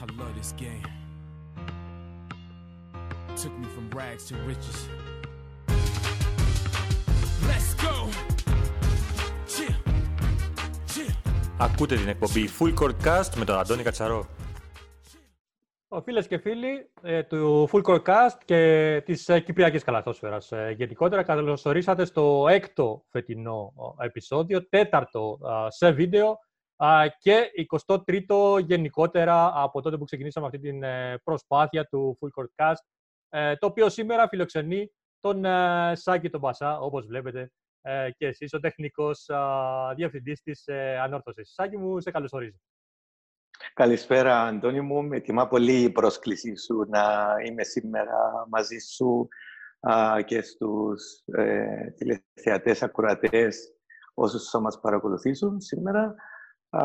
[0.00, 0.86] I love this game.
[3.40, 4.78] Took me from rags to riches.
[7.48, 7.94] Let's go.
[9.46, 9.74] Chill.
[10.86, 11.14] Chill.
[11.58, 14.26] Ακούτε την εκπομπή Full Court Cast με τον Αντώνη Κατσαρό.
[16.04, 20.52] Φίλες και φίλοι ε, του Full Court Cast και της ε, Κυπριακής Καλαθόσφαιρας.
[20.52, 26.36] Ε, γενικότερα, καλωσορίσατε στο έκτο φετινό ε, επεισόδιο, τέταρτο ε, σε βίντεο ε,
[27.18, 27.50] και
[27.86, 32.84] 23ο γενικότερα από τότε που ξεκινήσαμε αυτή την ε, προσπάθεια του Full Court Cast,
[33.28, 38.52] ε, το οποίο σήμερα φιλοξενεί τον ε, Σάκη τον Μπασά, όπως βλέπετε ε, και εσείς,
[38.52, 41.52] ο τεχνικός ε, διευθυντής της ε, Ανόρθωσης.
[41.52, 42.56] Σάκη μου, σε καλωσορίζω.
[43.74, 45.02] Καλησπέρα, Αντώνη μου.
[45.02, 49.28] Με τιμά πολύ η πρόσκλησή σου να είμαι σήμερα μαζί σου
[49.80, 53.74] α, και στους ε, τηλεθεατές, ακροατές,
[54.14, 56.14] όσους θα μας παρακολουθήσουν σήμερα.
[56.76, 56.82] Α,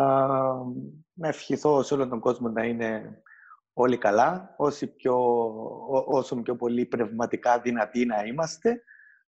[1.14, 3.22] να ευχηθώ σε όλον τον κόσμο να είναι
[3.74, 5.16] όλοι καλά, όσοι πιο,
[5.88, 8.84] ό, όσο πιο πολύ πνευματικά δυνατοί να είμαστε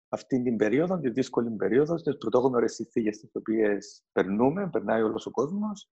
[0.09, 5.31] αυτή την περίοδο, τη δύσκολη περίοδο, τις πρωτόγνωρες συνθήκες τις οποίες περνούμε, περνάει όλος ο
[5.31, 5.91] κόσμος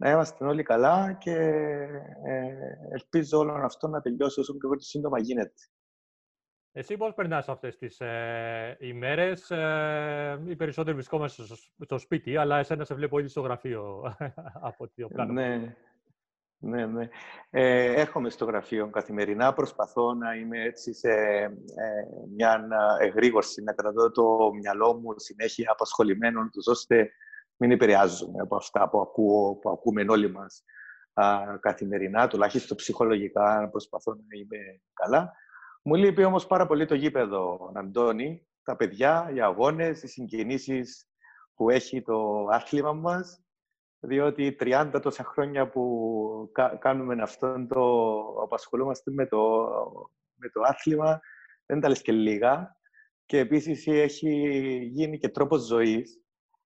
[0.00, 1.34] να είμαστε όλοι καλά και
[2.24, 2.52] ε,
[2.90, 5.52] ελπίζω όλο αυτό να τελειώσει όσο πιο σύντομα γίνεται.
[6.72, 9.50] Εσύ πώς περνάς αυτές τις ε, ημέρες.
[9.50, 14.14] Ε, οι περισσότεροι βρισκόμαστε στο, στο, σπίτι, αλλά εσένα σε βλέπω ήδη στο γραφείο
[14.68, 15.32] από ό,τι πλάνο.
[15.32, 15.76] Ναι,
[16.58, 17.08] ναι, ναι.
[17.50, 19.52] Ε, έρχομαι στο γραφείο καθημερινά.
[19.52, 21.52] Προσπαθώ να είμαι έτσι σε ε,
[22.34, 22.68] μια
[23.00, 27.10] εγρήγορση, να κρατώ το μυαλό μου συνέχεια απασχολημένο, ώστε
[27.56, 30.64] μην επηρεάζομαι από αυτά που ακούω, που ακούμε όλοι μας
[31.12, 35.32] α, καθημερινά, τουλάχιστον ψυχολογικά, να προσπαθώ να είμαι καλά.
[35.82, 41.08] Μου λείπει όμως πάρα πολύ το γήπεδο, Αντώνη, τα παιδιά, οι αγώνες, οι συγκινήσεις
[41.54, 43.42] που έχει το άθλημα μας,
[44.00, 47.82] διότι 30 τόσα χρόνια που κάνουμε αυτόν το,
[48.42, 49.66] απασχολούμαστε με το,
[50.34, 51.20] με το άθλημα,
[51.66, 52.76] δεν τα λες και λίγα.
[53.24, 54.30] Και επίσης έχει
[54.92, 56.20] γίνει και τρόπος ζωής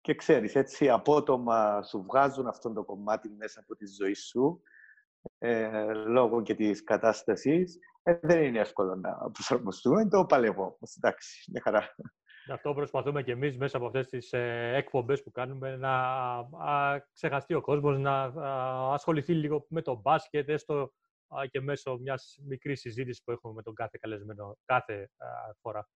[0.01, 4.63] και ξέρεις, έτσι απότομα σου βγάζουν αυτό το κομμάτι μέσα από τη ζωή σου,
[5.39, 7.79] ε, λόγω και της κατάστασης.
[8.03, 10.79] Ε, δεν είναι εύκολο να προσαρμοστούμε, το παλεύω.
[10.97, 11.95] Εντάξει, μια χαρά.
[12.53, 15.93] Αυτό προσπαθούμε και εμείς μέσα από αυτές τις ε, εκπομπές που κάνουμε να
[16.71, 20.93] α, ξεχαστεί ο κόσμος, να α, ασχοληθεί λίγο με το μπάσκετ, έστω
[21.51, 25.11] και μέσω μιας μικρής συζήτησης που έχουμε με τον κάθε καλεσμένο κάθε
[25.61, 25.89] φορά.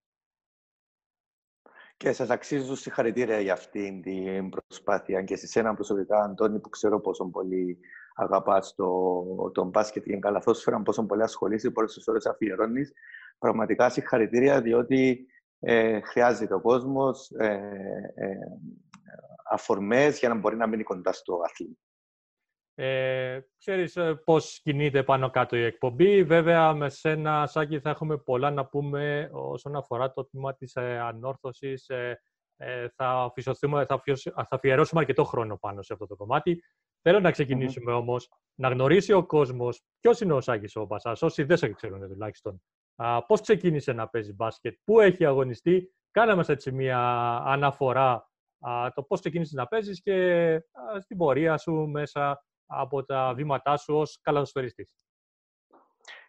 [1.97, 7.01] Και σας αξίζω συγχαρητήρια για αυτή την προσπάθεια και σε σένα προσωπικά, Αντώνη, που ξέρω
[7.01, 7.79] πόσο πολύ
[8.15, 12.93] αγαπάς το, τον μπάσκετ και την καλαθόσφαιρα, πόσο πολύ ασχολείσαι, πόσες ώρες αφιερώνεις.
[13.39, 15.25] Πραγματικά συγχαρητήρια, διότι
[15.59, 17.53] ε, χρειάζεται ο κόσμος ε,
[18.15, 18.35] ε,
[19.49, 21.75] αφορμές για να μπορεί να μείνει κοντά στο άθλημα.
[22.77, 26.23] Ε, ξέρεις ε, πώς κινείται πάνω κάτω η εκπομπή.
[26.23, 30.99] Βέβαια, με σένα, Σάκη, θα έχουμε πολλά να πούμε όσον αφορά το τμήμα της ε,
[30.99, 31.89] ανόρθωσης.
[31.89, 32.19] Ε,
[32.57, 33.55] ε, θα, θα,
[34.33, 36.63] θα αφιερώσουμε αρκετό χρόνο πάνω σε αυτό το κομμάτι.
[37.07, 37.99] Θέλω να ξεκινήσουμε mm-hmm.
[37.99, 38.29] όμως,
[38.59, 42.61] να γνωρίσει ο κόσμος ποιος είναι ο Σάκης ο Μπασάς, όσοι δεν σε ξέρουν τουλάχιστον.
[42.95, 45.93] Α, πώς ξεκίνησε να παίζει μπάσκετ, πού έχει αγωνιστεί.
[46.11, 46.99] Κάνε μας έτσι μια
[47.45, 48.29] αναφορά
[48.59, 50.13] α, το πώς ξεκίνησες να παίζεις και
[50.55, 54.89] α, στην πορεία σου μέσα από τα βήματά σου ως καλαδοσφαιριστής.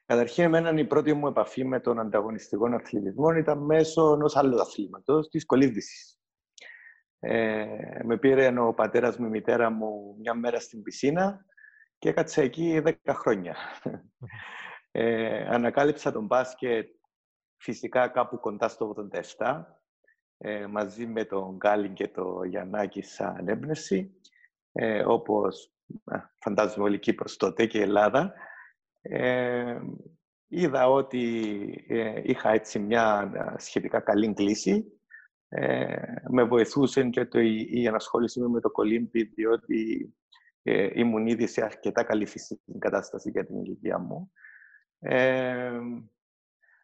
[0.06, 5.28] Καταρχήν, εμένα η πρώτη μου επαφή με τον ανταγωνιστικό αθλητισμό ήταν μέσω ενός άλλου αθλήματος,
[5.28, 6.18] της κολύμβησης.
[7.20, 7.66] Ε,
[8.04, 11.44] με πήρε ο πατέρας μου, η μητέρα μου, μια μέρα στην πισίνα
[11.98, 13.56] και έκατσα εκεί 10 χρόνια.
[14.98, 16.88] Ε, ανακάλυψα τον μπάσκετ
[17.56, 18.94] φυσικά κάπου κοντά στο
[19.36, 19.62] 87,
[20.38, 24.20] ε, μαζί με τον Γκάλιν και τον Γιαννάκη σαν έμπνευση,
[24.72, 25.72] ε, όπως
[26.38, 28.32] φαντάζομαι όλη Κύπρος τότε και η Ελλάδα,
[29.00, 29.78] ε,
[30.48, 34.95] είδα ότι ε, είχα έτσι μια σχετικά καλή κλίση.
[35.48, 35.96] Ε,
[36.28, 40.14] με βοηθούσε και το, η, η ανασχόληση με το κολύμπι, διότι
[40.62, 44.32] ε, ήμουν ήδη σε αρκετά καλή φυσική κατάσταση για την ηλικία μου.
[44.98, 45.78] Ε,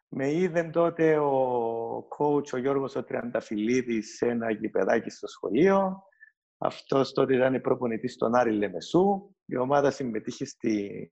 [0.07, 6.03] με είδε τότε ο coach, ο Γιώργος ο Τριανταφυλλίδης, σε ένα γηπεδάκι στο σχολείο
[6.65, 9.35] αυτός τότε ήταν προπονητής στον Άρη Λεμεσού.
[9.45, 11.09] Η ομάδα συμμετείχε στη,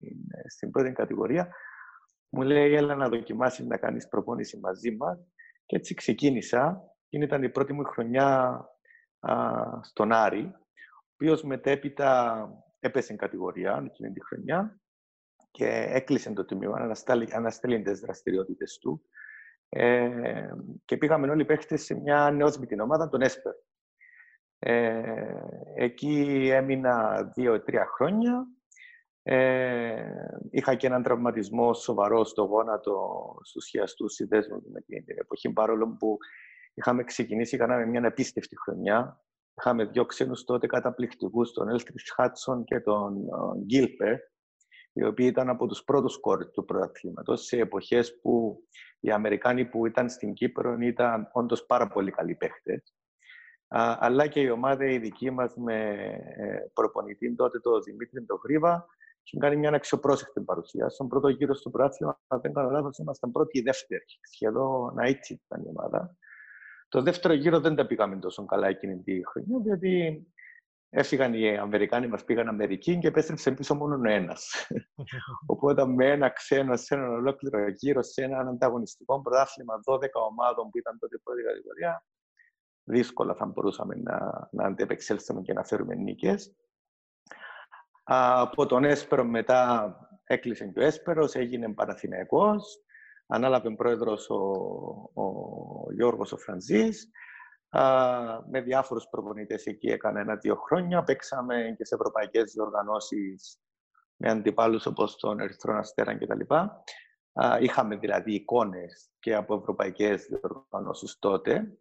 [0.48, 1.54] στην πρώτη κατηγορία.
[2.30, 5.20] Μου λέει, έλα να δοκιμάσεις να κάνεις προπόνηση μαζί μας.
[5.66, 6.82] Και έτσι ξεκίνησα.
[7.14, 8.60] Είναι ήταν η πρώτη μου χρονιά
[9.20, 9.34] α,
[9.82, 12.50] στον Άρη, ο οποίος μετέπειτα
[12.80, 14.80] έπεσε κατηγορία εκείνη τη χρονιά
[15.52, 16.98] και έκλεισε το τμήμα,
[17.32, 19.06] αναστέλει τις δραστηριότητες του.
[19.70, 20.50] Ε,
[20.86, 23.54] και πήγαμε όλοι οι παίχτες σε μια νεόσμητη ομάδα, τον Έσπερ.
[24.60, 25.44] Ε,
[25.76, 28.48] εκεί έμεινα δύο-τρία χρόνια
[29.24, 30.14] Ε,
[30.50, 36.18] είχα και έναν τραυματισμό σοβαρό στο γόνατο στους χιαστούς συνδέσμους με την εποχή, παρόλο που
[36.74, 39.24] είχαμε ξεκινήσει, κάναμε μια απίστευτη χρονιά.
[39.58, 43.18] Είχαμε δύο ξένους τότε καταπληκτικούς, τον Έλτρις Χάτσον και τον
[43.66, 44.18] Γκίλπερ,
[44.94, 48.64] οι οποίοι ήταν από τους πρώτους κόρες του πρωταθλήματος σε εποχές που
[49.00, 52.96] οι Αμερικάνοι που ήταν στην Κύπρο ήταν όντως πάρα πολύ καλοί παίχτες.
[53.68, 55.90] αλλά και η ομάδα η δική μας με
[56.38, 58.86] ε, προπονητή τότε το Δημήτρη τον Γρήβα
[59.24, 60.90] είχε κάνει μια αξιοπρόσεκτη παρουσία.
[60.90, 64.04] Στον πρώτο γύρο στο πρωτάθλημα, αν δεν κάνω λάθος, ήμασταν πρώτη ή δεύτερη.
[64.22, 66.18] Σχεδόν έτσι ήταν η ομάδα.
[66.92, 70.26] Το δεύτερο γύρο δεν τα πήγαμε τόσο καλά εκείνη τη χρονιά, διότι
[70.94, 74.68] Έφυγαν οι Αμερικάνοι, μας πήγαν Αμερική και επέστρεψε πίσω μόνο ένας.
[75.54, 80.00] Οπότε με ένα ξένο σε έναν ολόκληρο γύρο, σε έναν ανταγωνιστικό πρωτάθλημα 12
[80.30, 82.04] ομάδων που ήταν τότε πρώτη κατηγορία,
[82.84, 86.56] δύσκολα θα μπορούσαμε να, να αντεπεξέλθουμε και να φέρουμε νίκες.
[88.04, 92.84] Από τον Έσπερο μετά έκλεισε και ο Έσπερος, έγινε Παναθηναϊκός,
[93.32, 94.36] ανάλαβε πρόεδρος ο,
[95.14, 97.12] ο Γιώργος ο Φρανζής,
[98.52, 101.04] με διάφορους προπονητές εκεί έκανα ένα-δύο χρόνια.
[101.04, 103.60] Παίξαμε και σε ευρωπαϊκές διοργανώσεις
[104.16, 106.40] με αντιπάλους όπως τον Ερυθρό Αστέρα κτλ.
[107.60, 111.78] Είχαμε δηλαδή εικόνες και από ευρωπαϊκές διοργανώσεις τότε.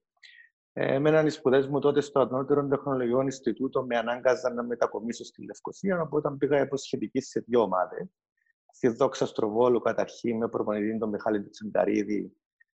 [0.72, 5.44] Ε, με έναν σπουδές μου τότε στο Ανώτερο Τεχνολογιών Ινστιτούτο με ανάγκαζαν να μετακομίσω στη
[5.44, 8.08] Λευκοσία, οπότε πήγα υποσχετική σε δύο ομάδες.
[8.72, 12.32] Στη Δόξα Στροβόλου καταρχήν με προπονητή τον Μιχάλη Τσενταρίδη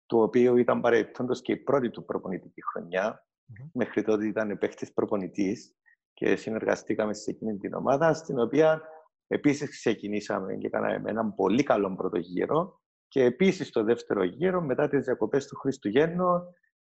[0.06, 3.26] του οποίου ήταν παρεμπιπτόντως και η πρώτη του προπονητική χρονιά.
[3.26, 3.70] Mm-hmm.
[3.72, 5.74] Μέχρι τότε ήταν παίχτης προπονητής
[6.12, 8.82] και συνεργαστήκαμε σε εκείνη την ομάδα, στην οποία
[9.26, 12.80] επίσης ξεκινήσαμε και κάναμε έναν πολύ καλό πρώτο γύρο
[13.12, 16.26] και επίσης το δεύτερο γύρο, μετά τις διακοπές του Χριστουγέννου,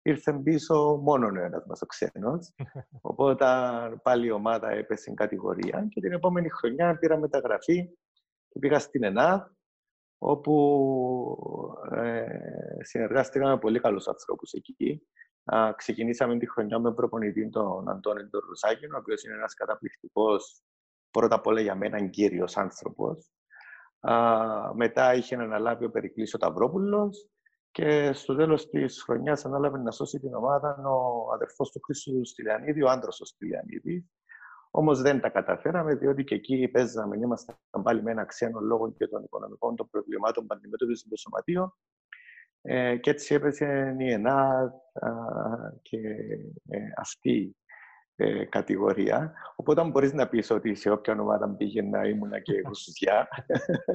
[0.03, 2.55] ήρθε πίσω μόνο ο ένας μας ο ξένος.
[3.11, 3.47] Οπότε
[4.03, 7.89] πάλι η ομάδα έπεσε στην κατηγορία και την επόμενη χρονιά πήρα μεταγραφή
[8.55, 9.43] και πήγα στην ΕΝΑΔ
[10.19, 10.55] όπου
[11.91, 12.27] ε,
[12.83, 15.03] συνεργάστηκα με πολύ καλούς ανθρώπους εκεί.
[15.45, 20.63] Α, ξεκινήσαμε τη χρονιά με προπονητή τον Αντώνη τον Ρουσάκη, ο οποίος είναι ένας καταπληκτικός,
[21.11, 23.31] πρώτα απ' όλα για μένα, κύριος άνθρωπος.
[24.01, 27.29] Α, μετά είχε αναλάβει ο Περικλής ο Ταυρόπουλος
[27.71, 32.83] και στο τέλος της χρονιάς ανάλαβε να σώσει την ομάδα ο αδερφός του Χρήστου Στυλιανίδη,
[32.83, 34.05] ο άντρας του Στυλιανίδης,
[34.77, 39.07] Όμως δεν τα καταφέραμε, διότι και εκεί παίζαμε, ήμασταν πάλι με ένα ξένο λόγο και
[39.07, 41.77] των οικονομικών των προβλημάτων που αντιμετώπιζε το σωματείο.
[42.63, 44.71] Ε, και έτσι έπεσε η ΕΝΑ
[45.83, 45.99] και
[46.69, 47.57] ε, αυτή
[48.17, 49.35] ε, κατηγορία.
[49.57, 53.29] Οπότε μπορείς να πεις ότι σε όποια ομάδα πήγαινα ήμουνα και γουσουζιά.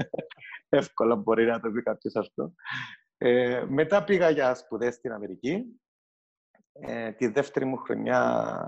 [0.69, 2.53] Εύκολα μπορεί να το πει κάποιος αυτό.
[3.17, 5.81] Ε, μετά πήγα για σπουδές στην Αμερική
[6.81, 8.21] ε, τη δεύτερη μου χρονιά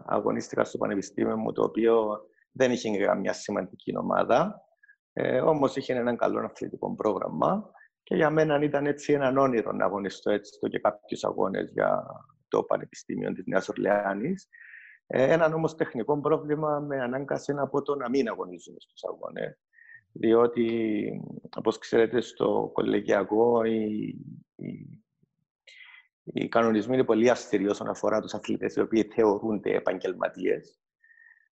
[0.08, 2.19] αγωνίστηκα στο Πανεπιστήμιο μου, το οποίο
[2.52, 4.62] δεν είχε καμιά σημαντική ομάδα,
[5.13, 7.72] ε, όμως είχε έναν καλό αθλητικό πρόγραμμα
[8.04, 12.06] και για μένα ήταν έτσι έναν όνειρο να αγωνιστώ έτσι το και κάποιους αγώνες για
[12.48, 14.48] το Πανεπιστήμιο της Νέας Ορλεάνης.
[15.08, 19.60] Ε, έναν όμως τεχνικό πρόβλημα με ανάγκασε να πω το να μην αγωνίζουμε στους αγώνες.
[20.12, 21.10] Διότι,
[21.56, 24.16] όπως ξέρετε, στο κολεγιακό η,
[24.56, 25.00] η
[26.23, 30.79] οι κανονισμοί είναι πολύ αυστηροί όσον αφορά τους αθλητές, οι οποίοι θεωρούνται επαγγελματίες.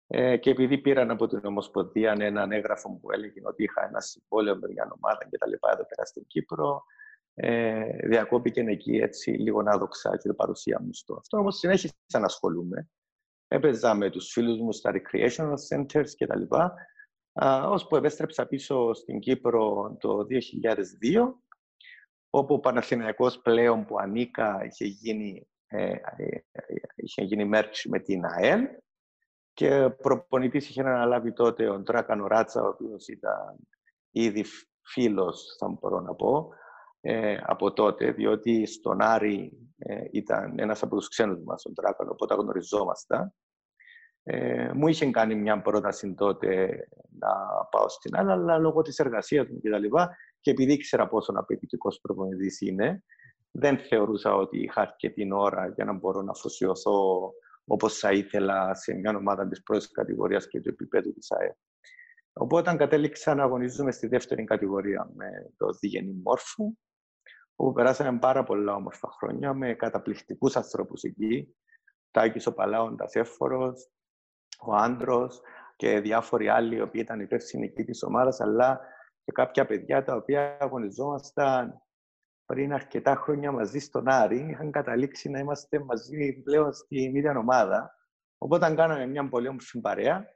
[0.08, 4.56] Ε, και επειδή πήραν από την Ομοσπονδία έναν έγγραφο που έλεγε ότι είχα ένα συμβόλαιο
[4.56, 6.84] με μια ομάδα και τα λοιπά εδώ πέρα στην Κύπρο,
[7.34, 11.38] ε, διακόπηκε εκεί έτσι λίγο να δοξά και την παρουσία μου στο αυτό.
[11.38, 12.90] Όμως συνέχισα να ασχολούμαι.
[13.48, 16.74] Έπαιζα με τους φίλους μου στα recreational centers και τα λοιπά,
[17.66, 21.34] ώσπου επέστρεψα πίσω στην Κύπρο το 2002
[22.30, 26.44] όπου ο Παναθηναϊκός πλέον που ανήκα είχε γίνει, ε, ε,
[26.96, 28.68] είχε γίνει merch με την ΑΕΛ
[29.54, 33.56] και προπονητής είχε αναλάβει τότε ο Ντράκανο Ράτσα, ο οποίος ήταν
[34.12, 34.46] ήδη
[34.82, 36.50] φίλος, θα μπορώ να πω,
[37.02, 42.12] ε, από τότε, διότι στον Άρη ε, ήταν ένας από τους ξένους μας, ο Ντράκανο,
[42.12, 43.34] οπότε γνωριζόμασταν.
[44.24, 46.68] Ε, μου είχε κάνει μια πρόταση τότε
[47.20, 47.30] να
[47.72, 49.96] πάω στην άλλη, αλλά λόγω της εργασίας μου κτλ
[50.40, 53.04] και επειδή ήξερα πόσο απαιτητικός προπονητής είναι,
[53.52, 57.32] δεν θεωρούσα ότι είχα αρκετή ώρα για να μπορώ να αφοσιωθώ
[57.66, 61.56] όπως θα ήθελα σε μια ομάδα της πρώτης κατηγορίας και του επίπεδου της ΑΕΠ.
[62.34, 66.78] Οπότε κατέληξα να αγωνίζουμε στη δεύτερη κατηγορία με το Διγενή Μόρφου,
[67.56, 71.56] όπου περάσαμε πάρα πολλά όμορφα χρόνια με καταπληκτικούς ανθρώπους εκεί.
[72.12, 73.90] Τάκης ο Παλάων Τασέφορος,
[74.62, 75.42] ο Άντρος
[75.76, 78.80] και διάφοροι άλλοι οι οποίοι ήταν υπεύθυνοι εκεί της ομάδας, αλλά
[79.30, 81.82] και κάποια παιδιά τα οποία αγωνιζόμασταν
[82.46, 87.96] πριν αρκετά χρόνια μαζί στον Άρη, είχαν καταλήξει να είμαστε μαζί πλέον στην ίδια ομάδα.
[88.38, 90.28] Οπότε κάναμε μια πολύ όμορφη παρέα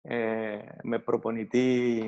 [0.00, 2.00] ε, με προπονητή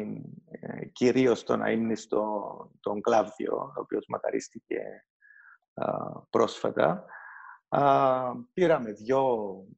[0.50, 5.04] ε, κυρίως τον αείμνηστο τον Κλάβδιο, ο οποίος μακαρίστηκε
[6.30, 7.04] πρόσφατα.
[7.68, 9.22] Α, πήραμε δύο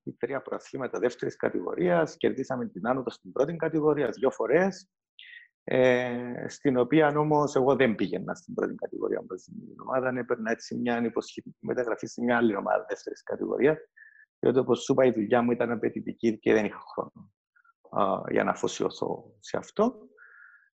[0.02, 4.90] ή τρία προαθλήματα δεύτερης κατηγορίας, κερδίσαμε την άνοδο στην πρώτη κατηγορία δύο φορές,
[5.64, 10.18] ε, στην οποία όμως εγώ δεν πήγαινα στην πρώτη κατηγορία μαζί με την ομάδα.
[10.18, 13.78] Έπαιρνα έτσι μια υποσχετική μεταγραφή σε μια άλλη ομάδα δεύτερης κατηγορίας.
[14.38, 17.30] Διότι, όπως σου είπα, η δουλειά μου ήταν απαιτητική και δεν είχα χρόνο
[18.30, 20.08] για να αφοσιωθώ σε αυτό.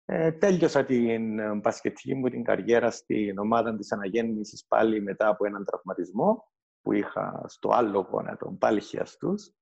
[0.05, 5.45] Ε, τέλειωσα την ε, μπασκετική μου την καριέρα στην ομάδα της αναγέννησης πάλι μετά από
[5.45, 9.53] έναν τραυματισμό που είχα στο άλλο γόνατο, πάλι χιαστούς.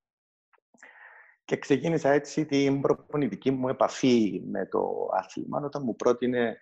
[1.52, 6.58] Και ξεκίνησα έτσι την προπονητική μου επαφή με το άθλημα, όταν μου πρότεινε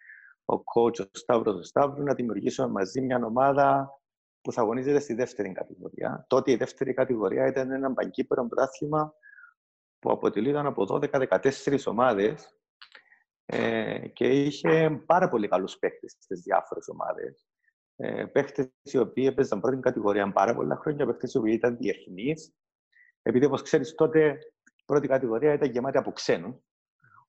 [0.45, 3.99] ο coach ο Σταύρος Σταύρου να δημιουργήσουμε μαζί μια ομάδα
[4.41, 6.25] που θα αγωνίζεται στη δεύτερη κατηγορία.
[6.29, 9.13] Τότε η δεύτερη κατηγορία ήταν ένα παγκύπερο πρωτάθλημα
[9.99, 11.49] που αποτελείται από 12-14
[11.85, 12.59] ομάδες
[13.45, 17.47] ε, και είχε πάρα πολύ καλούς παίκτες στις διάφορες ομάδες.
[17.95, 22.53] Ε, παίκτες οι οποίοι έπαιζαν πρώτη κατηγορία πάρα πολλά χρόνια, παίκτες οι οποίοι ήταν διεθνείς.
[23.21, 24.58] Επειδή, όπως ξέρεις, τότε η
[24.89, 26.55] πρώτη κατηγορία ήταν γεμάτη από ξένους.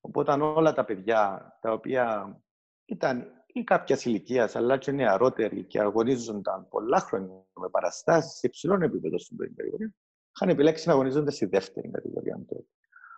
[0.01, 2.37] Οπότε όλα τα παιδιά τα οποία
[2.85, 8.73] ήταν ή κάποια ηλικία, αλλά και νεαρότεροι και αγωνίζονταν πολλά χρόνια με παραστάσεις σε υψηλό
[8.81, 9.93] επίπεδο στην πρώτη κατηγορία,
[10.35, 12.65] είχαν επιλέξει να αγωνίζονται στη δεύτερη κατηγορία τότε.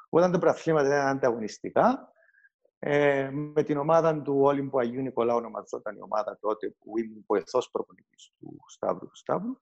[0.10, 2.14] Όταν τα πρωταθλήματα ήταν ανταγωνιστικά,
[2.80, 7.60] ε, με την ομάδα του Όλυμπου Αγίου Νικολάου ονομαζόταν η ομάδα τότε που ήμουν βοηθό
[7.72, 9.58] προπονητής του Σταύρου του Σταύρου.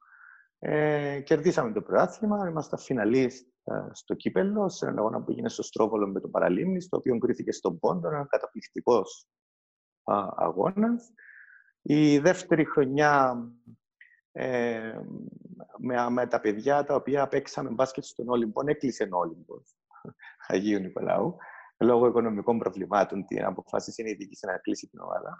[0.63, 5.63] Ε, κερδίσαμε το πρωτάθλημα, ήμασταν φιναλίστ ε, στο κύπελο, σε έναν αγώνα που έγινε στο
[5.63, 9.03] Στρόβολο με τον Παραλίμνης, στο οποίο κρίθηκε στον Πόντο, ένα καταπληκτικό
[10.35, 11.13] αγώνας.
[11.81, 13.43] Η δεύτερη χρονιά
[14.31, 14.99] ε,
[15.77, 19.75] με, με, τα παιδιά τα οποία παίξαμε μπάσκετ στον Όλυμπο, έκλεισε ο Όλυμπος
[20.47, 21.37] Αγίου Νικολάου
[21.77, 25.37] λόγω οικονομικών προβλημάτων την αποφάσισε η διοίκηση να κλείσει την ομάδα.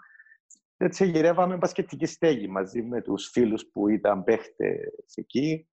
[0.84, 5.68] Έτσι γυρεύαμε μπασκετική στέγη μαζί με τους φίλους που ήταν παίχτες εκεί.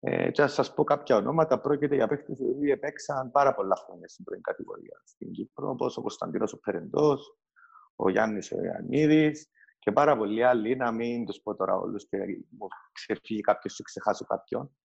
[0.00, 4.08] Ε, και να σας πω κάποια ονόματα, πρόκειται για παίχτες που έπαιξαν πάρα πολλά χρόνια
[4.08, 7.38] στην πρώτη κατηγορία στην Κύπρο, όπως ο Κωνσταντίνος ο Φερεντός,
[7.96, 12.18] ο Γιάννης ο Ιαννίδης και πάρα πολλοί άλλοι, να μην τους πω τώρα όλους και
[12.58, 14.76] μου ξεφύγει κάποιος και ξεχάσω κάποιον.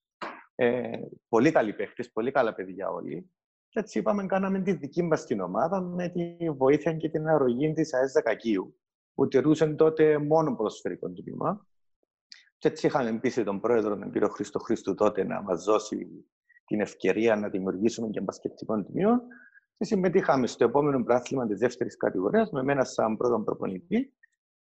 [0.55, 3.31] Ε, πολύ καλοί παίχτες, πολύ καλά παιδιά όλοι.
[3.69, 7.73] Και έτσι είπαμε, κάναμε τη δική μας την ομάδα με τη βοήθεια και την αρρωγή
[7.73, 8.77] της ΑΕΣ Δεκακίου,
[9.13, 11.67] που τηρούσε τότε μόνο ποδοσφαιρικό τμήμα.
[12.57, 16.07] Και έτσι είχαμε πείσει τον πρόεδρο, τον κύριο Χρήστο Χρήστου, τότε να μας δώσει
[16.65, 19.21] την ευκαιρία να δημιουργήσουμε και μπασκετικό τμήμα.
[19.73, 24.13] Και συμμετείχαμε στο επόμενο πράθλημα της δεύτερης κατηγορίας, με μένα σαν πρώτον προπονητή.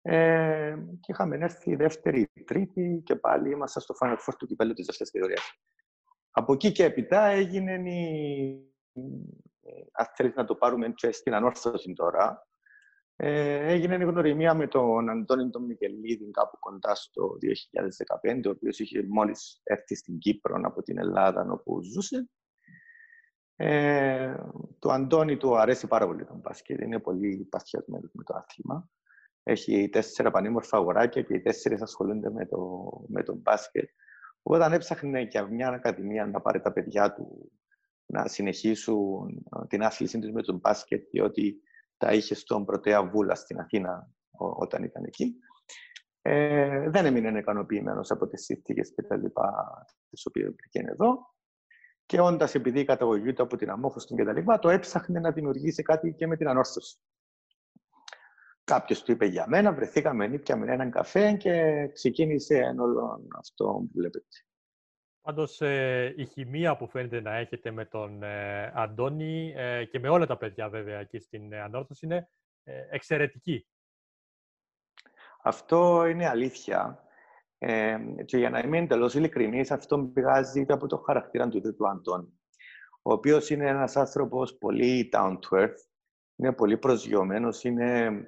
[0.01, 4.45] Ε, και είχαμε έρθει η δεύτερη, η τρίτη και πάλι ήμασταν στο Final Four του
[4.45, 5.59] κυπέλου της δεύτερης κατηγορίας.
[6.31, 8.69] Από εκεί και έπειτα έγινε η
[9.91, 12.48] αν θέλεις να το πάρουμε και στην ανόρθωση τώρα,
[13.21, 17.37] ε, έγινε η γνωριμία με τον Αντώνη τον Μικελίδη κάπου κοντά στο
[18.23, 22.29] 2015, ο οποίος είχε μόλις έρθει στην Κύπρο από την Ελλάδα όπου ζούσε.
[23.55, 24.35] Ε,
[24.79, 28.89] το Αντώνη του αρέσει πάρα πολύ τον μπάσκετ, είναι πολύ παθιασμένος με το άθλημα.
[29.43, 33.89] Έχει τέσσερα πανέμορφα αγοράκια και οι τέσσερις ασχολούνται με το, με τον μπάσκετ.
[34.41, 37.51] Όταν έψαχνε για μια ακαδημία να πάρει τα παιδιά του
[38.05, 41.61] να συνεχίσουν την άθλησή τους με τον μπάσκετ, διότι
[41.99, 45.35] τα είχε στον Πρωτέα Βούλα στην Αθήνα όταν ήταν εκεί.
[46.21, 49.53] Ε, δεν έμεινε ικανοποιημένο από τις συνθήκες και τα λοιπά,
[50.09, 51.33] τις οποίες πήγαινε εδώ.
[52.05, 56.13] Και όντας επειδή καταγωγείται από την αμόχωστη και τα λοιπά, το έψαχνε να δημιουργήσει κάτι
[56.13, 56.99] και με την ανόρθωση.
[58.63, 63.91] Κάποιος του είπε για μένα, βρεθήκαμε νύχια με έναν καφέ και ξεκίνησε όλο αυτό που
[63.93, 64.27] βλέπετε.
[65.21, 70.09] Πάντως, ε, η χημεία που φαίνεται να έχετε με τον ε, Αντώνη ε, και με
[70.09, 72.29] όλα τα παιδιά βέβαια εκεί στην ε, Ανόρθωση είναι
[72.89, 73.67] εξαιρετική.
[75.43, 77.03] Αυτό είναι αλήθεια.
[78.25, 82.39] και για να είμαι εντελώς ειλικρινής, αυτό πηγάζει από το χαρακτήρα του ίδιου του Αντώνη.
[83.01, 85.89] Ο οποίος είναι ένας άνθρωπος πολύ down to earth,
[86.35, 88.21] είναι πολύ προσγειωμένος, είναι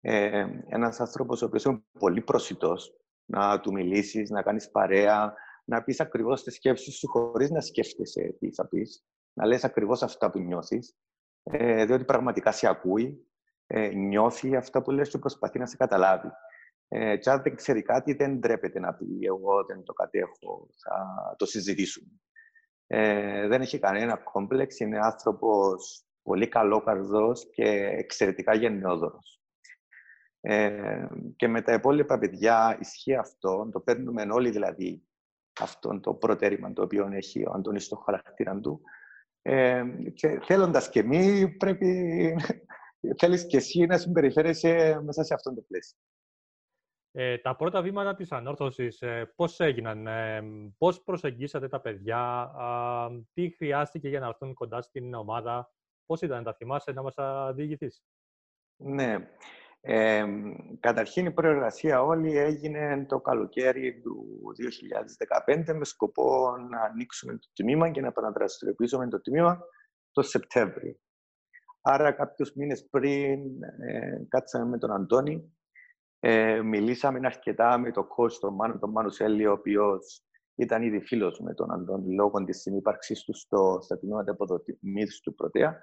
[0.00, 5.82] ε, ένας άνθρωπος ο οποίος είναι πολύ προσιτός να του μιλήσεις, να κάνεις παρέα, να
[5.82, 10.30] πεις ακριβώς τις σκέψεις σου χωρίς να σκέφτεσαι τι θα πεις, να λες ακριβώς αυτά
[10.30, 10.96] που νιώθεις,
[11.42, 13.28] ε, διότι πραγματικά σε ακούει,
[13.66, 16.28] ε, νιώθει αυτά που λες και προσπαθεί να σε καταλάβει.
[16.88, 21.34] Ε, και αν δεν ξέρει κάτι, δεν ντρέπεται να πει «εγώ δεν το κατέχω, θα
[21.38, 22.20] το συζητήσουμε».
[22.86, 27.68] Ε, δεν έχει κανένα κόμπλεξ, είναι άνθρωπος πολύ καλό καρδός και
[27.98, 29.40] εξαιρετικά γενναιόδωρος.
[30.40, 31.06] Ε,
[31.36, 35.02] και με τα υπόλοιπα παιδιά ισχύει αυτό, το παίρνουμε όλοι δηλαδή
[35.60, 38.80] αυτό το προτέρημα το οποίο έχει ο Αντώνης στο χαρακτήρα του.
[39.42, 39.84] Ε,
[40.14, 42.34] και θέλοντας και μη, πρέπει,
[43.20, 45.98] θέλεις και εσύ να συμπεριφέρεσαι μέσα σε αυτό το πλαίσιο.
[47.16, 50.42] Ε, τα πρώτα βήματα της ανόρθωσης, ε, πώς έγιναν, ε,
[50.78, 55.72] πώς προσεγγίσατε τα παιδιά, α, τι χρειάστηκε για να έρθουν κοντά στην ομάδα,
[56.06, 57.14] πώς ήταν, τα θυμάσαι να μας
[57.54, 58.02] διηγηθείς;
[58.76, 59.28] Ναι.
[59.86, 60.24] Ε,
[60.80, 64.40] καταρχήν η προεργασία όλη έγινε το καλοκαίρι του
[65.46, 69.60] 2015 με σκοπό να ανοίξουμε το τμήμα και να επαναδραστηριοποιήσουμε το τμήμα
[70.10, 70.96] το Σεπτέμβριο.
[71.80, 75.56] Άρα κάποιους μήνες πριν ε, κάτσαμε με τον Αντώνη,
[76.20, 80.24] ε, μιλήσαμε αρκετά με τον coach τον Μάνο, τον Μάνος Σέλη, ο οποίος
[80.54, 85.34] ήταν ήδη φίλος με τον Αντώνη λόγω της συνύπαρξής του στο, στα τμήματα αποδοτημής του
[85.34, 85.82] Πρωτέα.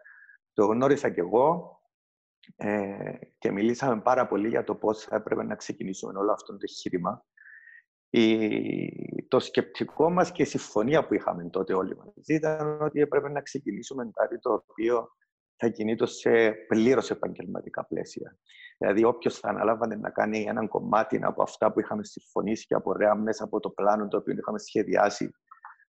[0.53, 1.75] Το γνώρισα κι εγώ
[2.55, 6.59] ε, και μιλήσαμε πάρα πολύ για το πώς θα έπρεπε να ξεκινήσουμε όλο αυτό το
[6.61, 7.25] εγχείρημα.
[8.09, 13.29] Η, το σκεπτικό μας και η συμφωνία που είχαμε τότε όλοι μαζί ήταν ότι έπρεπε
[13.29, 15.09] να ξεκινήσουμε κάτι το οποίο
[15.55, 18.37] θα κινείται σε πλήρως επαγγελματικά πλαίσια.
[18.77, 23.15] Δηλαδή, όποιος θα αναλάβανε να κάνει έναν κομμάτι από αυτά που είχαμε συμφωνήσει και απορρέα
[23.15, 25.31] μέσα από το πλάνο το οποίο είχαμε σχεδιάσει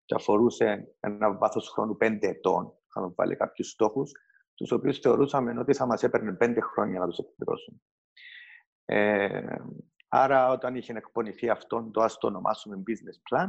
[0.04, 2.72] και αφορούσε ένα βάθος χρόνου πέντε ετών.
[2.88, 4.12] Είχαμε βάλει κάποιους στόχους,
[4.54, 7.78] τους οποίους θεωρούσαμε ότι θα μας έπαιρνε πέντε χρόνια να τους εκπληρώσουμε.
[8.84, 9.56] Ε,
[10.08, 13.46] άρα, όταν είχε εκπονηθεί αυτό, το ας το ονομάσουμε business plan,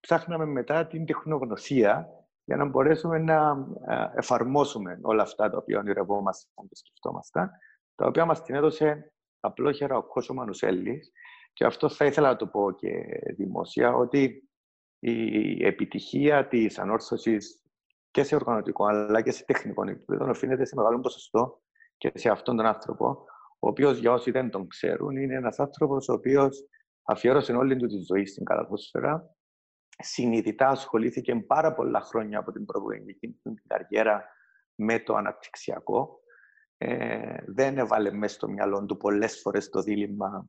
[0.00, 2.08] ψάχναμε μετά την τεχνογνωσία
[2.44, 7.50] για να μπορέσουμε να ε, εφαρμόσουμε όλα αυτά τα οποία ονειρευόμασταν και σκεφτόμασταν,
[7.94, 11.12] τα οποία μας την έδωσε απλόχερα ο Κώσος Μανουσέλης.
[11.52, 12.90] Και αυτό θα ήθελα να το πω και
[13.36, 14.48] δημόσια, ότι
[14.98, 17.61] η επιτυχία της ανόρθωσης
[18.12, 21.62] και σε οργανωτικό αλλά και σε τεχνικό επίπεδο οφείλεται σε μεγάλο ποσοστό
[21.96, 23.24] και σε αυτόν τον άνθρωπο,
[23.58, 26.66] ο οποίος για όσοι δεν τον ξέρουν, είναι ένας άνθρωπος ο οποίος
[27.02, 29.36] αφιέρωσε όλη του τη ζωή στην καλαθόσφαιρα.
[29.98, 34.24] Συνειδητά ασχολήθηκε πάρα πολλά χρόνια από την προηγούμενη του καριέρα
[34.74, 36.20] με το αναπτυξιακό.
[36.76, 40.48] Ε, δεν έβαλε μέσα στο μυαλό του πολλές φορές το δίλημα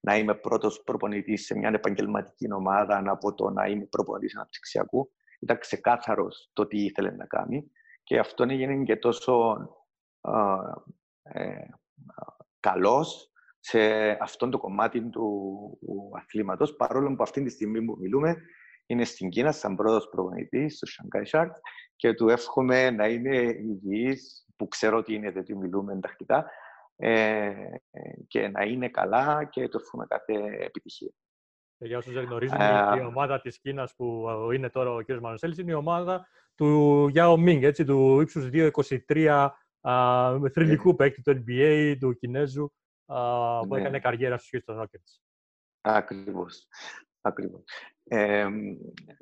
[0.00, 5.58] να είμαι πρώτος προπονητής σε μια επαγγελματική ομάδα από το να είμαι προπονητής αναπτυξιακού ήταν
[5.58, 7.70] ξεκάθαρος το τι ήθελε να κάνει
[8.02, 9.56] και αυτό έγινε και τόσο
[11.22, 11.64] ε,
[12.60, 18.36] καλός σε αυτό το κομμάτι του, του αθλήματος, παρόλο που αυτή τη στιγμή που μιλούμε
[18.86, 21.50] είναι στην Κίνα, σαν πρώτος προπονητής, στο Shanghai Shark
[21.96, 26.50] και του εύχομαι να είναι υγιής, που ξέρω ότι είναι, γιατί μιλούμε εντακτικά,
[26.96, 27.54] ε,
[28.26, 31.12] και να είναι καλά και του εύχομαι κάθε επιτυχία.
[31.78, 35.12] Για όσους δεν γνωρίζουν, uh, η ομάδα της Κίνας που είναι τώρα ο κ.
[35.20, 39.50] Μανουσέλης είναι η ομάδα του Yao Ming, έτσι, του ύψους 2,23
[40.38, 42.72] με θρηλυκού παίκτη του NBA, του Κινέζου,
[43.06, 43.80] uh, που ναι.
[43.80, 45.20] έκανε καριέρα στους Houston Rockets.
[45.80, 46.68] Ακριβώς.
[47.20, 47.62] Ακριβώς.
[48.04, 48.46] Ε,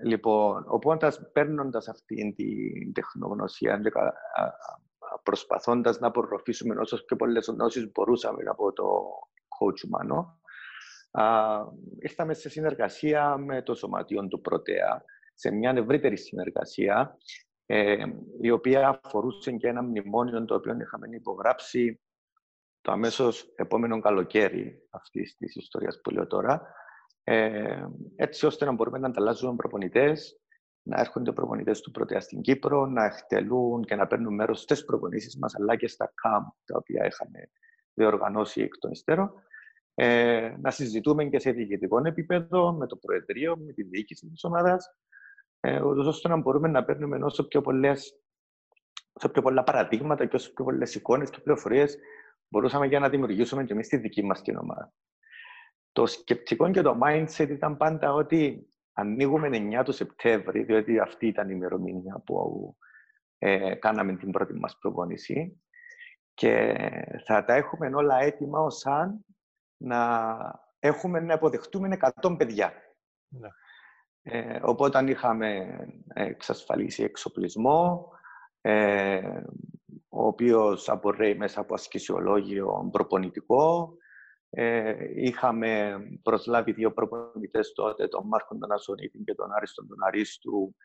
[0.04, 3.80] λοιπόν, οπότε παίρνοντας αυτή την τεχνογνωσία,
[5.22, 8.84] προσπαθώντας να απορροφήσουμε όσο πιο πολλές γνώσει μπορούσαμε από το
[9.58, 10.40] coach Μανώ,
[11.98, 17.16] ήρθαμε σε συνεργασία με το Σωματείο του Πρωτέα, σε μια ευρύτερη συνεργασία,
[17.66, 18.04] ε,
[18.40, 22.00] η οποία αφορούσε και ένα μνημόνιο το οποίο είχαμε υπογράψει
[22.80, 26.62] το αμέσως επόμενο καλοκαίρι αυτής της ιστορίας που λέω τώρα,
[27.24, 30.40] ε, έτσι ώστε να μπορούμε να ανταλλάζουμε προπονητές,
[30.82, 35.36] να έρχονται προπονητές του Πρωτέα στην Κύπρο, να εκτελούν και να παίρνουν μέρος στις προπονήσεις
[35.38, 37.50] μας, αλλά και στα ΚΑΜ, τα οποία είχαμε
[37.94, 39.32] διοργανώσει εκ των υστέρων
[39.98, 44.96] ε, να συζητούμε και σε διοικητικό επίπεδο, με το Προεδρείο, με τη διοίκηση της ομάδας,
[45.60, 48.20] ε, ώστε να μπορούμε να παίρνουμε όσο πιο, πολλές,
[49.12, 51.98] όσο πιο πολλά παραδείγματα και όσο πιο πολλές εικόνες και πληροφορίες
[52.48, 54.92] μπορούσαμε για να δημιουργήσουμε και εμείς τη δική μας την ομάδα.
[55.92, 59.48] Το σκεπτικό και το mindset ήταν πάντα ότι ανοίγουμε
[59.80, 62.76] 9 του Σεπτέμβρη, διότι αυτή ήταν η ημερομηνία που
[63.38, 65.62] ε, κάναμε την πρώτη μας προπόνηση
[66.34, 66.74] και
[67.24, 69.26] θα τα έχουμε όλα έτοιμα ως αν
[69.76, 70.30] να
[70.78, 72.72] έχουμε να αποδεχτούμε 100 παιδιά.
[73.28, 73.48] Ναι.
[74.22, 75.78] Ε, οπότε είχαμε
[76.14, 78.08] εξασφαλίσει εξοπλισμό,
[78.60, 79.40] ε,
[80.08, 83.96] ο οποίος απορρέει μέσα από ασκησιολόγιο προπονητικό.
[84.50, 90.76] Ε, είχαμε προσλάβει δύο προπονητές τότε, τον Μάρκο τον Ασονίτη και τον Άριστον τον Αρίστου,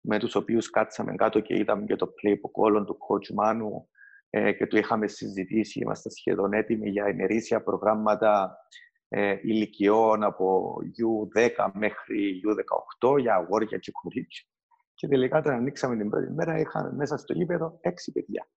[0.00, 3.88] με τους οποίους κάτσαμε κάτω και είδαμε και το playbook όλων του coach Μάνου
[4.36, 5.80] ε, και το είχαμε συζητήσει.
[5.80, 8.58] Είμαστε σχεδόν έτοιμοι για ημερήσια προγράμματα
[9.08, 10.76] ε, ηλικιών από
[11.34, 12.40] U10 μέχρι
[13.00, 14.46] U18 για αγόρια και κορίτσια.
[14.94, 18.48] Και τελικά όταν ανοίξαμε την πρώτη μέρα είχαμε μέσα στο γήπεδο έξι παιδιά.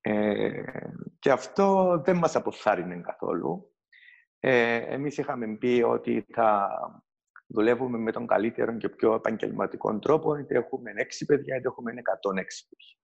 [0.00, 0.62] ε,
[1.18, 3.74] και αυτό δεν μας αποθάρρυνε καθόλου.
[4.40, 6.70] Ε, εμείς είχαμε πει ότι θα
[7.52, 11.96] δουλεύουμε με τον καλύτερο και πιο επαγγελματικό τρόπο, είτε έχουμε 6 παιδιά, είτε έχουμε 106
[12.32, 12.96] παιδιά.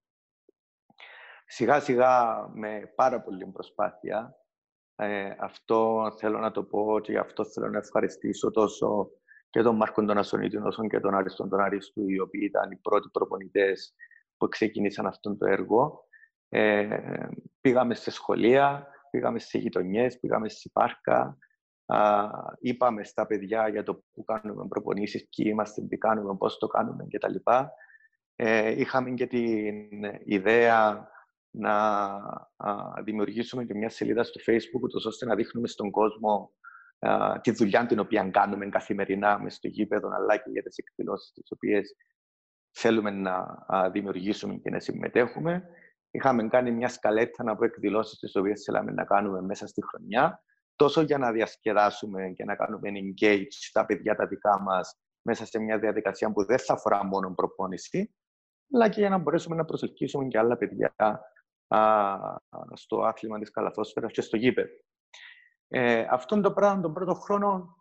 [1.46, 4.37] Σιγά σιγά με πάρα πολύ προσπάθεια,
[4.96, 9.11] ε, αυτό θέλω να το πω και γι' αυτό θέλω να ευχαριστήσω τόσο
[9.50, 12.76] και τον Μάρκο τον Ασονίτη, όσο και τον Άριστον τον Αρίστου, οι οποίοι ήταν οι
[12.76, 13.94] πρώτοι προπονητές
[14.37, 16.04] που ξεκίνησαν αυτό το έργο.
[16.48, 16.98] Ε,
[17.61, 21.38] πήγαμε σε σχολεία, πήγαμε σε γειτονιές, πήγαμε σε πάρκα,
[21.87, 22.29] α,
[22.61, 27.07] είπαμε στα παιδιά για το που κάνουμε προπονήσεις, ποιοι είμαστε, τι κάνουμε, πώς το κάνουμε
[27.11, 27.35] κτλ.
[28.37, 31.09] Ε, είχαμε και την ιδέα
[31.51, 31.72] να
[32.57, 36.53] α, δημιουργήσουμε και μια σελίδα στο Facebook, ώστε να δείχνουμε στον κόσμο
[36.99, 41.33] α, τη δουλειά την οποία κάνουμε καθημερινά μες στο γήπεδο, αλλά και για τις εκδηλώσεις
[41.33, 41.96] τις οποίες
[42.70, 45.68] θέλουμε να α, δημιουργήσουμε και να συμμετέχουμε.
[46.11, 50.42] Είχαμε κάνει μια σκαλέτα από εκδηλώσεις τις οποίες θέλαμε να κάνουμε μέσα στη χρονιά,
[50.76, 55.58] τόσο για να διασκεδάσουμε και να κάνουμε engage τα παιδιά τα δικά μας μέσα σε
[55.58, 58.14] μια διαδικασία που δεν θα αφορά μόνο προπόνηση,
[58.72, 60.94] αλλά και για να μπορέσουμε να προσελκύσουμε και άλλα παιδιά
[61.66, 61.80] α,
[62.74, 64.72] στο άθλημα της καλαθόσφαιρας και στο γήπεδο.
[65.68, 67.76] Ε, αυτόν το πράγμα τον πρώτο χρόνο,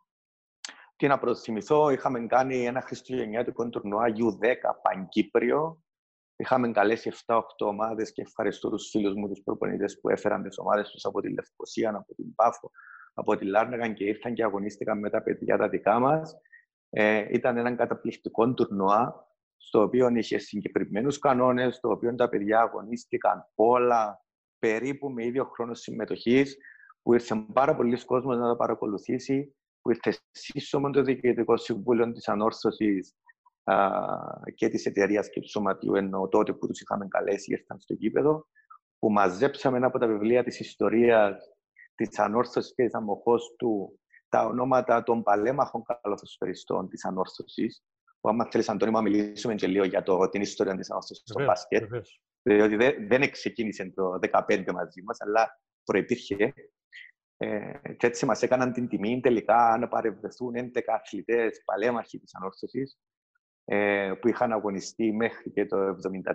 [0.96, 5.85] τι να προθυμηθώ, είχαμε κάνει ένα χριστουγεννιάτικο τουρνουά U10 Παγκύπριο.
[6.36, 10.90] Είχαμε καλέσει 7-8 ομάδες και ευχαριστώ τους φίλους μου, τους προπονητές που έφεραν τις ομάδες
[10.90, 12.72] τους από τη Λευκοσία, από την Πάφο,
[13.14, 16.36] από τη Λάρνεγαν και ήρθαν και αγωνίστηκαν με τα παιδιά τα δικά μας.
[16.90, 23.50] Ε, ήταν ένα καταπληκτικό τουρνουά στο οποίο είχε συγκεκριμένους κανόνες, στο οποίο τα παιδιά αγωνίστηκαν
[23.56, 24.26] όλα
[24.60, 26.58] περίπου με ίδιο χρόνο συμμετοχής,
[27.02, 32.28] που ήρθε πάρα πολλοί κόσμος να τα παρακολουθήσει, που ήρθε σύσσωμο το Διοικητικό Συμβούλιο της
[32.28, 33.16] Ανόρθωσης
[34.56, 38.48] και της εταιρείας και του Σωματείου, ενώ τότε που τους είχαμε καλέσει ήρθαν στο γήπεδο,
[39.00, 41.50] που μαζέψαμε ένα από τα βιβλία της ιστορίας
[41.96, 44.00] της Ανόρθωσης και της Αμοχώ του
[44.30, 47.84] τα ονόματα των παλέμαχων καλοθοσφαιριστών της Ανόρθωσης,
[48.20, 51.44] που άμα θέλεις, Αντώνη, να μιλήσουμε και λίγο για το, την ιστορία της ανάστασης στο
[51.44, 52.06] μπάσκετ.
[52.42, 56.54] Διότι δεν, δεν ξεκίνησε το 2015 μαζί μας, αλλά προϋπήρχε.
[57.38, 62.98] Ε, και έτσι μας έκαναν την τιμή τελικά να παρευρεθούν 11 αθλητές παλέμαχοι της ανόρθωσης
[62.98, 63.15] ε,
[64.20, 65.78] που είχαν αγωνιστεί μέχρι και το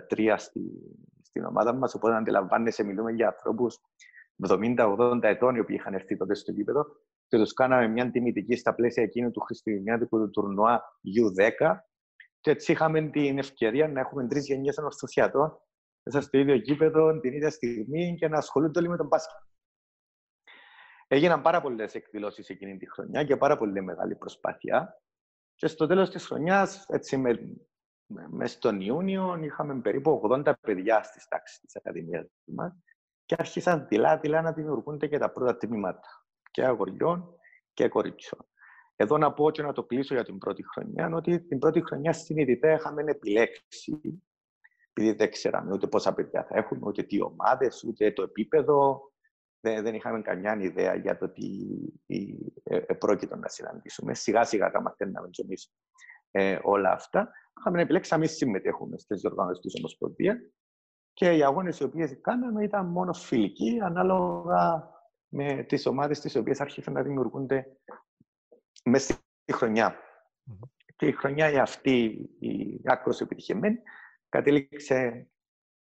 [0.09, 0.61] 1973 στη,
[1.21, 1.95] στην ομάδα μας.
[1.95, 3.79] Οπότε αντιλαμβάνεσαι, μιλούμε για ανθρώπους
[4.47, 6.85] 70-80 ετών οι οποίοι είχαν έρθει τότε στο γήπεδο
[7.27, 10.81] και τους κάναμε μια τιμητική στα πλαίσια εκείνου του Χριστουγεννιάτικου τουρνουά
[11.17, 11.77] U10.
[12.39, 15.59] Και έτσι είχαμε την ευκαιρία να έχουμε τρεις γενιές ανορθωσιατών
[16.03, 19.37] μέσα στο ίδιο γήπεδο την ίδια στιγμή και να ασχολούνται όλοι με τον μπάσκετ.
[21.07, 25.01] Έγιναν πάρα πολλές εκδηλώσεις εκείνη τη χρονιά και πάρα πολύ μεγάλη προσπάθεια.
[25.61, 27.57] Και στο τέλος της χρονιάς, έτσι με,
[28.29, 32.73] με στον Ιούνιο, είχαμε περίπου 80 παιδιά στις τάξεις της Ακαδημίας μας
[33.25, 37.35] και άρχισαν τυλά-τυλά να δημιουργούνται και τα πρώτα τμήματα και αγοριών
[37.73, 38.45] και κοριτσιών.
[38.95, 42.13] Εδώ να πω και να το κλείσω για την πρώτη χρονιά, ότι την πρώτη χρονιά
[42.13, 44.21] συνειδητά είχαμε επιλέξει,
[44.93, 49.10] επειδή δεν ξέραμε ούτε πόσα παιδιά θα έχουμε, ούτε τι ομάδες, ούτε το επίπεδο.
[49.61, 51.45] Δεν, δεν είχαμε καμιά ιδέα για το τι
[52.07, 54.13] ε, ε, πρόκειτο να συναντήσουμε.
[54.13, 55.73] Σιγά σιγά τα μαθαίναμε κι εμείς
[56.31, 57.31] ε, όλα αυτά.
[57.59, 60.37] Είχαμε επιλέξει να μην συμμετέχουμε στις διοργανώσεις της Ομοσπονδίας
[61.13, 64.89] και οι αγώνες οι οποίες κάναμε ήταν μόνο φιλικοί, ανάλογα
[65.27, 67.77] με τις ομάδες τις οποίες άρχισαν να δημιουργούνται
[68.83, 69.95] μέσα στη χρονιά.
[70.95, 72.03] Και η χρονιά αυτή,
[72.39, 73.81] η άκρος επιτυχημένη,
[74.29, 75.27] κατέληξε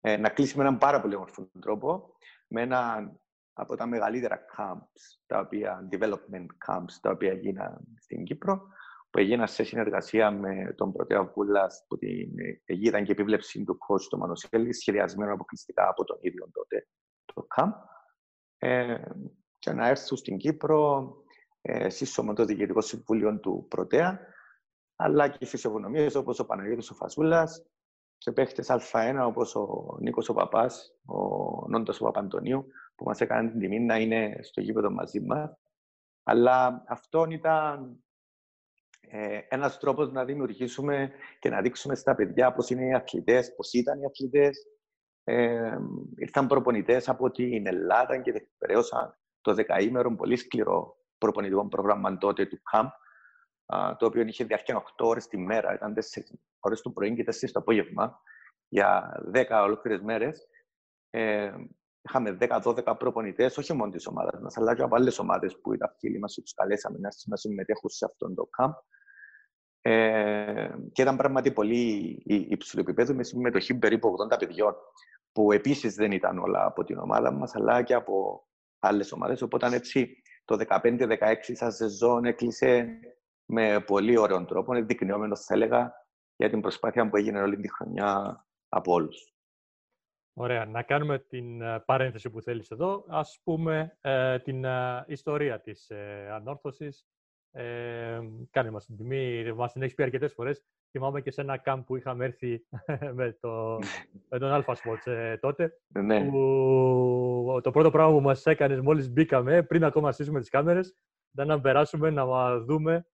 [0.00, 2.14] ε, να κλείσει με έναν πάρα πολύ όμορφο τρόπο,
[2.48, 3.12] με ένα
[3.58, 8.62] από τα μεγαλύτερα camps, τα οποία, development camps, τα οποία έγιναν στην Κύπρο,
[9.10, 12.30] που έγιναν σε συνεργασία με τον Πρωτέα Βούλας, που την
[12.64, 16.86] αιγίδαν και επίβλεψη του κόσμου του Μανωσέλη, σχεδιασμένο αποκλειστικά από τον ίδιο τότε
[17.24, 17.72] το camp.
[18.58, 18.96] Ε,
[19.58, 21.12] και να έρθουν στην Κύπρο
[21.60, 24.20] ε, σύσσωμα το Διοικητικό Συμβούλιο του Πρωτέα,
[24.96, 27.66] αλλά και φυσιογνωμίες όπως ο Παναγιώτης ο Φασούλας
[28.18, 33.50] και παίχτες Α1 όπως ο Νίκος ο Παπάς, ο Νόντος ο Παπαντονίου, που μας έκαναν
[33.50, 35.56] την τιμή να είναι στο γήπεδο μαζί μας.
[36.22, 38.04] Αλλά αυτό ήταν
[39.00, 43.72] ε, ένας τρόπος να δημιουργήσουμε και να δείξουμε στα παιδιά πώς είναι οι αθλητές, πώς
[43.72, 44.66] ήταν οι αθλητές,
[45.24, 45.76] ε,
[46.16, 52.62] ήρθαν προπονητές από την Ελλάδα και διεκπαιρέωσαν το δεκαήμερο πολύ σκληρό προπονητικό πρόγραμμα τότε του
[52.62, 52.90] ΚΑΜΠ,
[53.98, 55.98] το οποίο είχε διαρκεία 8 ώρες τη μέρα, ήταν 4
[56.60, 58.20] ώρες το πρωί και 4 το απόγευμα,
[58.68, 60.48] για 10 ολόκληρες μέρες.
[61.10, 61.52] Ε,
[62.08, 65.94] είχαμε 10-12 προπονητές, όχι μόνο της ομάδας μας, αλλά και από άλλες ομάδες που ήταν
[65.98, 68.74] φίλοι μας και τους καλέσαμε να συμμετέχουν σε αυτόν το ΚΑΜΠ.
[69.80, 74.74] Ε, και ήταν πράγματι πολύ υψηλό επίπεδο με συμμετοχή περίπου 80 παιδιών
[75.32, 78.46] που επίσης δεν ήταν όλα από την ομάδα μας, αλλά και από
[78.78, 79.42] άλλες ομάδες.
[79.42, 82.98] Οπότε έτσι το 15-16 σαν σεζόν έκλεισε
[83.44, 85.92] με πολύ ωραίο τρόπο, ενδεικνυόμενο θα έλεγα,
[86.36, 89.35] για την προσπάθεια που έγινε όλη τη χρονιά από όλους.
[90.38, 90.64] Ωραία.
[90.64, 93.04] Να κάνουμε την ε, παρένθεση που θέλεις εδώ.
[93.08, 97.06] Ας πούμε ε, την ε, ιστορία της ε, ανόρθωσης.
[97.50, 98.20] Ε,
[98.50, 100.64] κάνε μας την τιμή, μας την έχεις πει αρκετές φορές.
[100.90, 102.66] Θυμάμαι και σε ένα camp που είχαμε έρθει
[103.14, 103.78] με, το,
[104.28, 105.80] με τον Alpha Sports τότε.
[105.86, 106.28] Ναι.
[106.28, 110.96] Που, το πρώτο πράγμα που μας έκανες μόλις μπήκαμε, πριν ακόμα στήσουμε τις κάμερες,
[111.32, 113.06] ήταν να περάσουμε να δούμε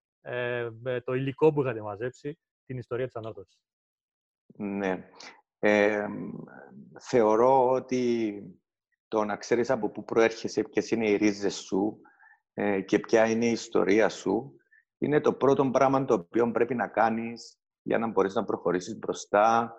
[0.81, 3.61] με το υλικό που είχατε μαζέψει την ιστορία της ανόρθωσης.
[4.57, 5.09] Ναι.
[5.64, 6.07] Ε,
[7.01, 8.42] θεωρώ ότι
[9.09, 12.01] το να ξέρεις από πού προέρχεσαι, ποιες είναι οι ρίζες σου
[12.55, 14.57] ε, και ποια είναι η ιστορία σου,
[14.98, 19.75] είναι το πρώτο πράγμα το οποίο πρέπει να κάνεις για να μπορείς να προχωρήσεις μπροστά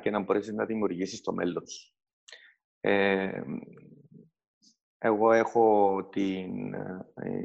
[0.00, 1.94] και να μπορέσεις να δημιουργήσεις το μέλλον σου.
[2.80, 3.42] Ε,
[4.98, 6.74] εγώ έχω την...
[6.74, 7.44] Ε,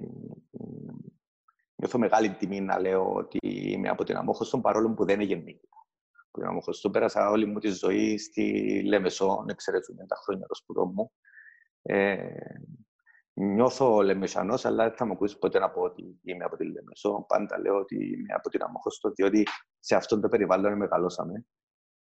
[1.76, 5.69] νιώθω μεγάλη τιμή να λέω ότι είμαι από την Αμόχωστον παρόλο που δεν είναι γεννήτη
[6.32, 8.44] που είμαι το Πέρασα όλη μου τη ζωή στη
[8.86, 11.12] Λέμεσο, εξαιρετούν τα χρόνια των σπουδών μου.
[11.82, 12.34] Ε,
[13.34, 17.26] νιώθω Λεμεσανό, αλλά δεν θα μου ακούσεις ποτέ να πω ότι είμαι από τη Λέμεσο.
[17.28, 19.48] Πάντα λέω ότι είμαι από την Αμόχωστο, διότι
[19.80, 21.46] σε αυτό το περιβάλλον μεγαλώσαμε.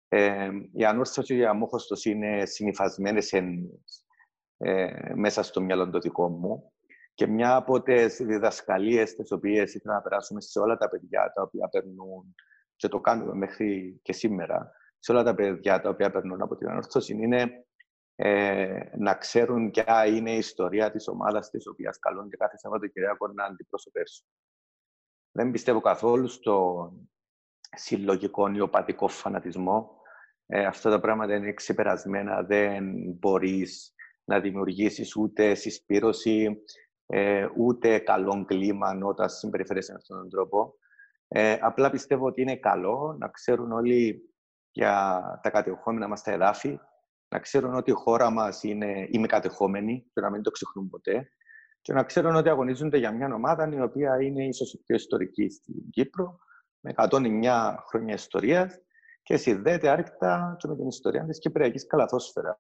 [0.09, 6.73] Ε, η ανόρθωση και η αμόχωστος είναι συνυφασμένες ε, μέσα στο μυαλό το δικό μου.
[7.15, 11.43] Και μια από τις διδασκαλίες τις οποίες ήθελα να περάσουμε σε όλα τα παιδιά τα
[11.43, 12.35] οποία περνούν
[12.83, 16.69] και το κάνουμε μέχρι και σήμερα, σε όλα τα παιδιά τα οποία περνούν από την
[16.69, 17.67] ανόρθωση, είναι
[18.15, 23.45] ε, να ξέρουν ποια είναι η ιστορία της ομάδας της οποίας καλούνται κάθε Σαββατοκυριακό να
[23.45, 24.27] αντιπροσωπεύσουν.
[25.33, 26.91] Δεν πιστεύω καθόλου στο
[27.77, 30.01] συλλογικό νιωπατικό φανατισμό.
[30.47, 32.43] Ε, αυτά τα πράγματα είναι ξεπερασμένα.
[32.43, 36.63] Δεν μπορείς να δημιουργήσεις ούτε συσπήρωση,
[37.07, 40.77] ε, ούτε καλό κλίμα όταν συμπεριφέρεσαι με αυτόν τον τρόπο.
[41.35, 44.33] Ε, απλά πιστεύω ότι είναι καλό να ξέρουν όλοι
[44.71, 46.79] για τα κατεχόμενα μας τα εδάφη,
[47.29, 51.29] να ξέρουν ότι η χώρα μας είναι ημικατεχόμενη και να μην το ξεχνούν ποτέ
[51.81, 55.49] και να ξέρουν ότι αγωνίζονται για μια ομάδα η οποία είναι ίσως η πιο ιστορική
[55.49, 56.39] στην Κύπρο,
[56.81, 58.79] με 109 χρόνια ιστορίας
[59.23, 62.59] και συνδέεται άρρηκτα και με την ιστορία της Κυπριακής Καλαθόσφαιρας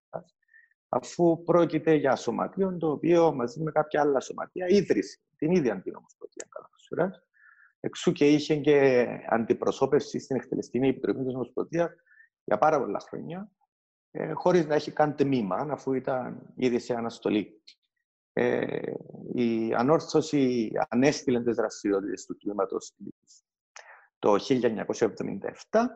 [0.89, 5.97] αφού πρόκειται για σωματείο το οποίο μαζί με κάποια άλλα σωματεία ίδρυσε την ίδια την
[5.97, 7.23] Ομοσπονδία Καλαθόσφαιρας
[7.85, 11.90] Εξού και είχε και αντιπροσώπευση στην εκτελεστική επιτροπή της Ομοσπονδίας
[12.45, 13.51] για πάρα πολλά χρόνια,
[14.11, 17.62] ε, χωρίς να έχει καν τμήμα, αφού ήταν ήδη σε αναστολή.
[18.33, 18.83] Ε,
[19.35, 22.77] η ανόρθωση ανέστηλε τις δραστηριότητες του κλίματο
[24.18, 25.87] το 1977,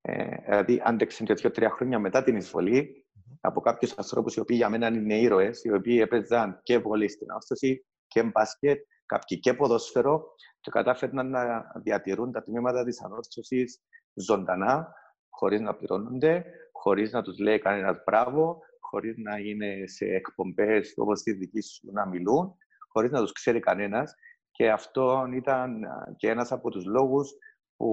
[0.00, 3.06] ε, δηλαδή άντεξε και δύο-τρία χρόνια μετά την εισβολή
[3.40, 7.30] από κάποιους ανθρώπους οι οποίοι για μένα είναι ήρωες, οι οποίοι έπαιζαν και βολή στην
[7.30, 13.82] ανόρθωση και μπάσκετ, κάποιοι και ποδόσφαιρο, και κατάφεραν να διατηρούν τα τμήματα της ανόρθωσης
[14.14, 14.94] ζωντανά,
[15.30, 21.22] χωρίς να πληρώνονται, χωρίς να τους λέει κανένας μπράβο, χωρίς να είναι σε εκπομπές όπως
[21.22, 22.56] τη δική σου να μιλούν,
[22.88, 24.14] χωρίς να τους ξέρει κανένας.
[24.50, 25.82] Και αυτό ήταν
[26.16, 27.30] και ένας από τους λόγους
[27.76, 27.88] που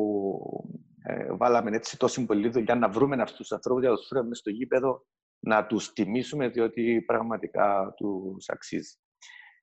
[1.03, 4.36] ε, βάλαμε έτσι τόσο πολύ δουλειά να βρούμε αυτούς τους ανθρώπους για να τους φέρουμε
[4.36, 5.05] στο γήπεδο,
[5.39, 8.97] να τους τιμήσουμε, διότι πραγματικά τους αξίζει.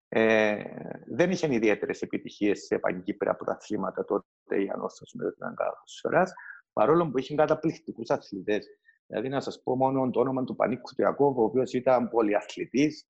[0.09, 0.63] Ε,
[1.07, 6.25] δεν είχε ιδιαίτερες επιτυχίες σε πανκύπρα πρωταθλήματα τότε η ανώσταση με την Αγκάθοσφαιρα,
[6.73, 8.67] παρόλο που είχε καταπληκτικούς αθλητές.
[9.07, 13.07] Δηλαδή, να σας πω μόνο το όνομα του Πανίκου Τιακόβου, ο οποίος ήταν πολυαθλητής,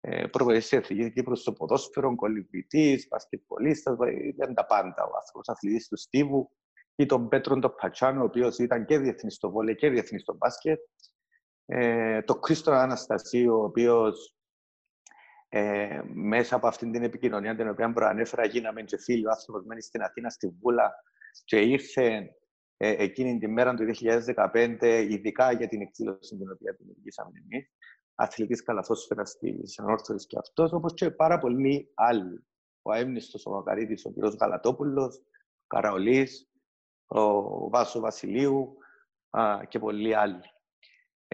[0.00, 3.96] ε, προβεσία εθνική Κύπρου στο ποδόσφαιρο, κολυμπητή, πασκετπολίστα,
[4.26, 5.04] ήταν τα πάντα.
[5.04, 6.50] Ο άνθρωπο αθλητής του Στίβου,
[6.96, 10.34] ή τον Πέτρον τον Πατσάνο, ο οποίος ήταν και διεθνής στο βόλε και διεθνής στο
[10.34, 10.80] μπάσκετ.
[11.66, 14.35] Ε, το Κρίστο Αναστασίου, ο οποίος
[15.56, 19.26] ε, μέσα από αυτή την επικοινωνία την οποία προανέφερα, γίναμε και φίλοι.
[19.26, 20.94] Ο άνθρωπος μένει στην Αθήνα, στη Βούλα,
[21.44, 22.34] και ήρθε
[22.76, 23.84] ε, εκείνη τη μέρα του
[24.82, 27.70] 2015, ειδικά για την εκδήλωση την οποία δημιουργήσαμε εμείς.
[28.14, 32.46] Αθλητής καλαθόσφαιρας της Ανόρθωσης και αυτός, όπως και πάρα πολλοί άλλοι.
[32.82, 34.16] Ο έμνηστο ο Μακαρίτης, ο κ.
[34.40, 36.50] Γαλατόπουλος, ο Καραολής,
[37.06, 38.76] ο Βάσο Βασιλείου
[39.30, 40.40] α, και πολλοί άλλοι.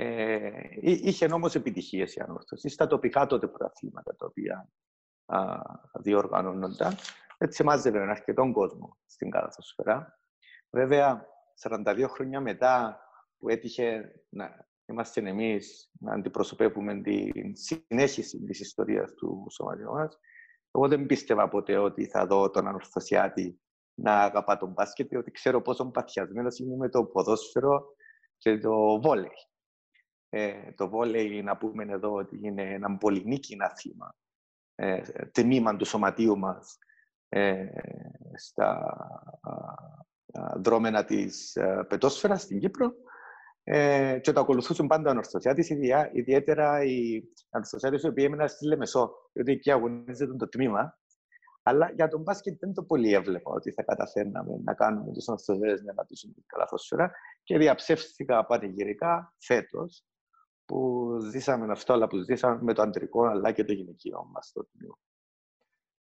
[0.05, 4.69] Ε, είχε όμω επιτυχίες η ανόρθωση στα τοπικά τότε πρωταθλήματα τα οποία
[5.27, 5.57] α,
[6.01, 6.95] διοργανώνονταν.
[7.39, 10.19] Έτσι μάζευε ένα αρκετό κόσμο στην καλαθοσφαιρά.
[10.71, 11.27] Βέβαια,
[11.63, 13.01] 42 χρόνια μετά
[13.39, 20.19] που έτυχε να είμαστε εμείς να αντιπροσωπεύουμε την συνέχιση της ιστορίας του σωματιού μας,
[20.71, 23.61] εγώ δεν πίστευα ποτέ ότι θα δω τον ανορθωσιάτη
[23.95, 27.85] να αγαπά τον μπάσκετ, διότι ξέρω πόσο παθιασμένος είμαι με το ποδόσφαιρο
[28.39, 29.31] και το βόλεϊ.
[30.35, 34.15] Ε, το βόλεϊ, να πούμε εδώ ότι είναι ένα πολυνίκη άθλημα,
[34.75, 35.01] ε,
[35.33, 36.79] τμήμα του σωματείου μας,
[37.29, 37.67] ε,
[38.35, 38.69] στα
[39.41, 39.53] α,
[40.33, 42.93] α, δρόμενα της ε, πετόσφαιρας στην Κύπρο
[43.65, 49.13] ε, και το ακολουθούσαν πάντα ανορθωσιάτες, ιδιά, ιδιαίτερα οι ανορθωσιάτες οι οποίοι έμειναν στη Λεμεσό,
[49.33, 50.99] διότι εκεί αγωνίζεται το τμήμα.
[51.63, 55.83] Αλλά για τον μπάσκετ δεν το πολύ έβλεπα ότι θα καταφέρναμε να κάνουμε τους ανορθωσιάτες
[55.83, 60.07] να πατήσουν την καλαθόσφαιρα και διαψεύστηκα πανηγυρικά φέτος
[60.73, 64.65] που ζήσαμε αυτό, αλλά που ζήσαμε με το αντρικό αλλά και το γυναικείο μας στο
[64.65, 64.99] τμήμα.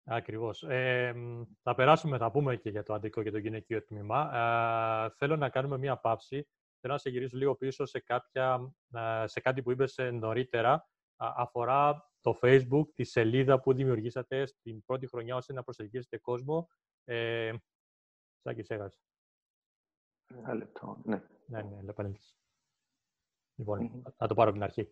[0.05, 0.63] Ακριβώς.
[0.63, 1.15] Ε,
[1.63, 4.31] θα περάσουμε, θα πούμε και για το αντρικό και το γυναικείο τμήμα.
[4.37, 6.49] Ε, θέλω να κάνουμε μία παύση.
[6.81, 10.89] Θέλω να σε γυρίσω λίγο πίσω σε, κάποια, ε, σε κάτι που είπες ε, νωρίτερα.
[11.17, 16.69] αφορά το Facebook, τη σελίδα που δημιουργήσατε στην πρώτη χρονιά ώστε να προσελκύσετε κόσμο.
[17.05, 17.53] Ε,
[18.43, 19.01] Σάκης, έγραψε.
[20.35, 21.23] Ένα λεπτό, ναι.
[21.47, 21.93] Ναι, ναι,
[23.59, 23.95] επανέλθεις.
[23.97, 24.89] Λοιπόν, θα το πάρω από την αρχή.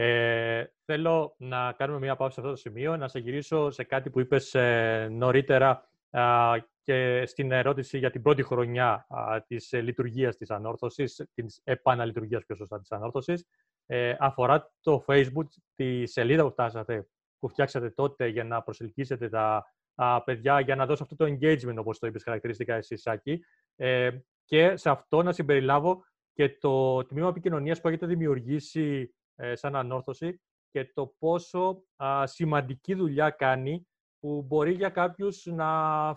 [0.00, 4.10] Ε, θέλω να κάνουμε μια παύση σε αυτό το σημείο, να σε γυρίσω σε κάτι
[4.10, 9.80] που είπες ε, νωρίτερα α, και στην ερώτηση για την πρώτη χρονιά α, της ε,
[9.80, 13.46] λειτουργίας της ανόρθωσης, της επαναλειτουργίας πιο σωστά της ανόρθωσης.
[13.86, 19.72] Ε, αφορά το Facebook, τη σελίδα που φτάσατε, που φτιάξατε τότε για να προσελκύσετε τα
[19.94, 23.44] α, παιδιά, για να δώσω αυτό το engagement, όπως το είπες χαρακτηριστικά εσύ, Σάκη.
[23.76, 24.10] Ε,
[24.44, 26.04] και σε αυτό να συμπεριλάβω
[26.38, 32.94] και το τμήμα επικοινωνίας που έχετε δημιουργήσει ε, σαν ανόρθωση και το πόσο α, σημαντική
[32.94, 33.86] δουλειά κάνει
[34.18, 35.68] που μπορεί για κάποιους να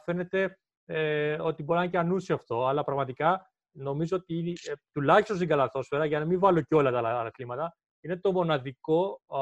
[0.03, 5.35] φαίνεται ε, ότι μπορεί να είναι και ανούσιο αυτό, αλλά πραγματικά νομίζω ότι ε, τουλάχιστον
[5.35, 9.41] στην καλαθόσφαιρα, για να μην βάλω και όλα τα άλλα κλίματα, είναι το μοναδικό α,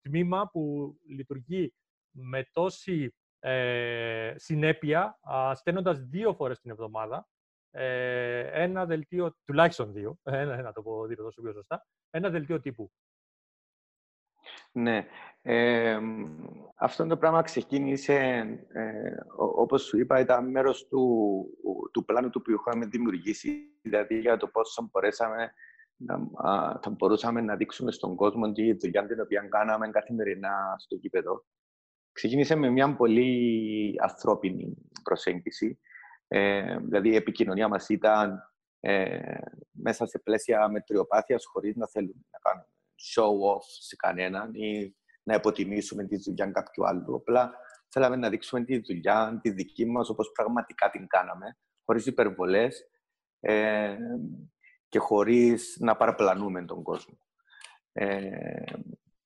[0.00, 1.74] τμήμα που λειτουργεί
[2.10, 7.35] με τόση ε, συνέπεια, α, στέλνοντας δύο φορές την εβδομάδα, ε,
[8.52, 12.90] ένα δελτίο, τουλάχιστον δύο, ένα, να το πω δύο τόσο πιο σωστά, ένα δελτίο τύπου.
[14.72, 15.06] Ναι.
[15.42, 15.98] Ε,
[16.76, 18.14] αυτό το πράγμα ξεκίνησε,
[18.72, 21.44] ε, όπως σου είπα, ήταν μέρος του,
[21.92, 25.52] του πλάνου του που είχαμε δημιουργήσει, δηλαδή για το πώς μπορέσαμε
[25.96, 30.96] να, α, θα μπορούσαμε να δείξουμε στον κόσμο τη δουλειά την οποία κάναμε καθημερινά στο
[30.96, 31.44] κήπεδο.
[32.12, 35.78] Ξεκίνησε με μια πολύ ανθρώπινη προσέγγιση.
[36.28, 39.38] Ε, δηλαδή, η επικοινωνία μας ήταν ε,
[39.70, 42.68] μέσα σε πλαίσια μετριοπάθειας, χωρίς να θέλουμε να κάνουμε
[43.14, 47.14] show-off σε κανέναν ή να υποτιμήσουμε τη δουλειά κάποιου άλλου.
[47.14, 47.54] Απλά
[47.88, 52.90] θέλαμε να δείξουμε τη δουλειά, τη δική μας, όπως πραγματικά την κάναμε, χωρίς υπερβολές
[53.40, 53.96] ε,
[54.88, 57.18] και χωρίς να παραπλανούμε τον κόσμο.
[57.92, 58.62] Ε,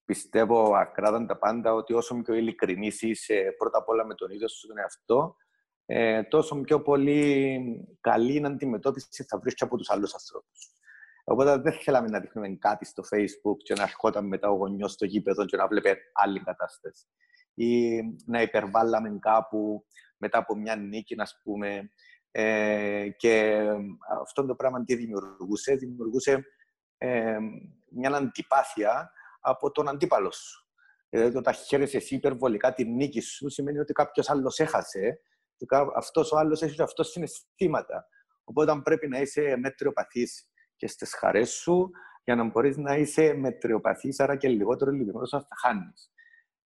[0.04, 4.66] πιστεύω ακράδαντα πάντα ότι όσο πιο ειλικρινής είσαι πρώτα απ' όλα με τον ίδιο σου
[4.66, 5.36] τον εαυτό,
[5.92, 7.60] ε, τόσο πιο πολύ
[8.00, 10.70] καλή αντιμετώπιση θα βρεις και από τους άλλους ανθρώπους.
[11.24, 15.04] Οπότε δεν θέλαμε να δείχνουμε κάτι στο Facebook και να ερχόταν μετά ο γονιός στο
[15.04, 17.06] γήπεδο και να βλέπει άλλη κατάσταση.
[17.54, 19.84] Ή να υπερβάλλαμε κάπου
[20.16, 21.90] μετά από μια νίκη, να πούμε.
[22.30, 23.64] Ε, και
[24.20, 26.44] αυτό το πράγμα τι δημιουργούσε; Δημιουργούσε
[26.98, 27.38] ε,
[27.90, 30.68] μια αντιπάθεια από τον αντίπαλο σου.
[31.08, 35.20] Δηλαδή, όταν χαίρεσαι εσύ υπερβολικά τη νίκη σου, σημαίνει ότι κάποιος άλλος έχασε
[35.96, 38.06] αυτός ο άλλος έχει αυτό συναισθήματα.
[38.44, 41.90] Οπότε πρέπει να είσαι μετριοπαθής και στις χαρές σου,
[42.24, 46.12] για να μπορείς να είσαι μετριοπαθής, άρα και λιγότερο λυπημένο όταν θα χάνεις.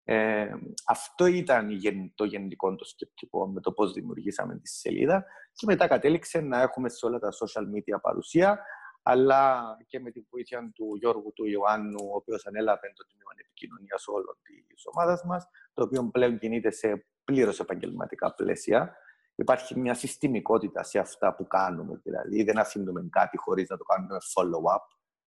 [0.05, 0.53] Ε,
[0.87, 1.69] αυτό ήταν
[2.15, 6.89] το γενικό το σκεπτικό με το πώς δημιουργήσαμε τη σελίδα και μετά κατέληξε να έχουμε
[6.89, 8.65] σε όλα τα social media παρουσία
[9.03, 14.07] αλλά και με τη βοήθεια του Γιώργου του Ιωάννου, ο οποίος ανέλαβε το τμήμα επικοινωνίας
[14.07, 14.37] όλων
[14.67, 18.95] της ομάδας μας, το οποίο πλέον κινείται σε πλήρως επαγγελματικά πλαίσια.
[19.35, 21.99] Υπάρχει μια συστημικότητα σε αυτά που κάνουμε.
[22.03, 24.85] Δηλαδή, δεν αφήνουμε κάτι χωρίς να το κάνουμε follow-up.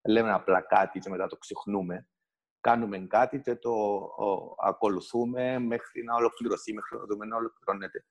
[0.08, 2.08] Λέμε απλά κάτι και μετά το ξεχνούμε.
[2.60, 8.04] Κάνουμε κάτι και το ο, ακολουθούμε μέχρι να ολοκληρωθεί, μέχρι να δούμε να ολοκληρώνεται.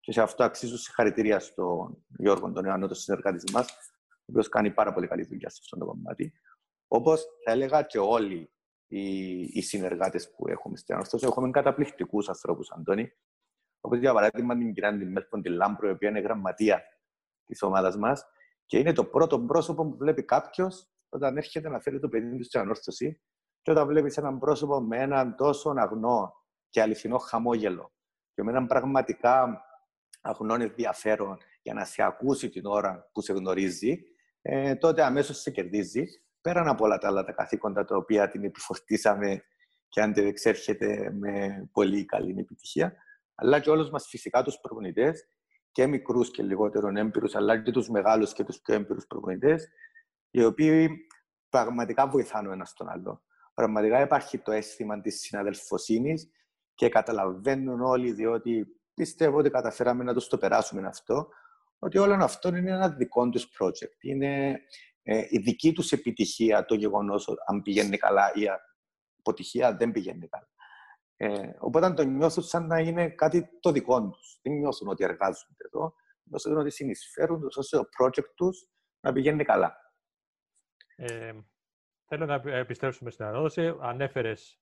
[0.00, 4.70] Και σε αυτό αξίζω συγχαρητήρια στον Γιώργο τον Ιωάννο, τον συνεργάτη μας, ο οποίος κάνει
[4.70, 6.32] πάρα πολύ καλή δουλειά σε αυτό το κομμάτι.
[6.88, 8.52] Όπως θα έλεγα και όλοι
[8.86, 13.12] οι, οι συνεργάτες που έχουμε στην Αναστασία, έχουμε καταπληκτικούς ανθρώπους, Αντώνη,
[13.80, 16.82] Όπως για παράδειγμα την κυρία την Μέλφον την Λάμπρο, η οποία είναι γραμματεία
[17.46, 18.24] της ομάδας μας
[18.66, 22.44] και είναι το πρώτο πρόσωπο που βλέπει κάποιος όταν έρχεται να φέρει το παιδί του
[22.44, 23.22] στην ανόρθωση
[23.62, 26.32] και όταν βλέπει έναν πρόσωπο με έναν τόσο αγνό
[26.68, 27.92] και αληθινό χαμόγελο
[28.34, 29.64] και με έναν πραγματικά
[30.20, 34.02] αγνό ενδιαφέρον για να σε ακούσει την ώρα που σε γνωρίζει,
[34.42, 36.04] ε, τότε αμέσως σε κερδίζει.
[36.40, 39.44] Πέραν από όλα τα άλλα τα καθήκοντα τα οποία την επιφορτήσαμε
[39.88, 42.96] και αν δεν εξέρχεται με πολύ καλή επιτυχία
[43.34, 45.26] αλλά και όλους μας φυσικά τους προπονητές,
[45.72, 49.68] και μικρούς και λιγότερο έμπειρους, αλλά και τους μεγάλους και τους πιο έμπειρους προπονητές,
[50.30, 51.06] οι οποίοι
[51.48, 53.22] πραγματικά βοηθάνε ο ένας τον άλλο.
[53.54, 56.30] Πραγματικά υπάρχει το αίσθημα της συναδελφοσύνης
[56.74, 61.28] και καταλαβαίνουν όλοι, διότι πιστεύω ότι καταφέραμε να τους το περάσουμε αυτό,
[61.82, 63.96] ότι όλο αυτό είναι ένα δικό τους project.
[64.00, 64.60] Είναι
[65.02, 68.42] ε, η δική τους επιτυχία το γεγονός αν πηγαίνει καλά ή
[69.18, 70.48] αποτυχία δεν πηγαίνει καλά.
[71.16, 74.38] Ε, οπότε το νιώθουν σαν να είναι κάτι το δικό τους.
[74.42, 75.94] Δεν νιώθουν ότι εργάζονται εδώ.
[76.22, 78.68] Νιώθουν ότι συνεισφέρουν ώστε το project τους
[79.00, 79.76] να πηγαίνει καλά.
[80.96, 81.32] Ε,
[82.06, 83.76] θέλω να επιστρέψουμε στην ανάδοση.
[83.80, 84.60] Ανέφερες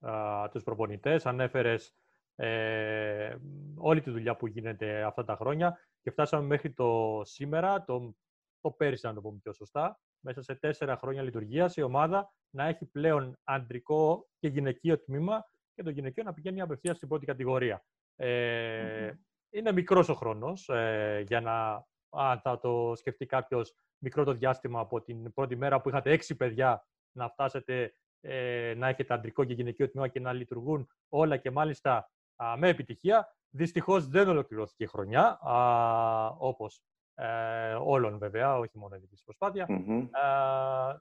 [0.51, 2.00] τους προπονητές, ανέφερες
[2.43, 3.37] ε,
[3.77, 8.15] όλη τη δουλειά που γίνεται αυτά τα χρόνια και φτάσαμε μέχρι το σήμερα, το,
[8.61, 12.65] το πέρυσι, να το πούμε πιο σωστά, μέσα σε τέσσερα χρόνια λειτουργίας η ομάδα να
[12.65, 17.85] έχει πλέον αντρικό και γυναικείο τμήμα και το γυναικείο να πηγαίνει απευθείας στην πρώτη κατηγορία.
[18.17, 19.13] Ε,
[19.51, 24.81] Είναι μικρός ο χρόνος ε, για να, αν θα το σκεφτεί κάποιος μικρό το διάστημα
[24.81, 29.53] από την πρώτη μέρα που είχατε έξι παιδιά να φτάσετε ε, να έχετε αντρικό και
[29.53, 32.11] γυναικείο τμήμα και να λειτουργούν όλα και μάλιστα
[32.57, 33.35] με επιτυχία.
[33.51, 36.83] Δυστυχώς δεν ολοκληρώθηκε η χρονιά, α, όπως
[37.15, 39.67] ε, όλων βέβαια, όχι μόνο η δική προσπάθεια.
[39.69, 40.09] Mm-hmm.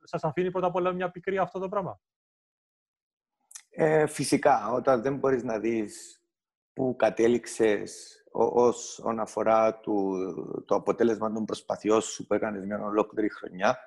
[0.03, 1.99] σας αφήνει πρώτα απ' όλα μια πικρή αυτό το πράγμα;
[3.69, 6.23] Ε, φυσικά, όταν δεν μπορείς να δεις
[6.73, 10.17] που κατέληξες όσον αφορά του,
[10.67, 13.77] το αποτέλεσμα των προσπαθειών σου που έκανες μια ολόκληρη χρονιά,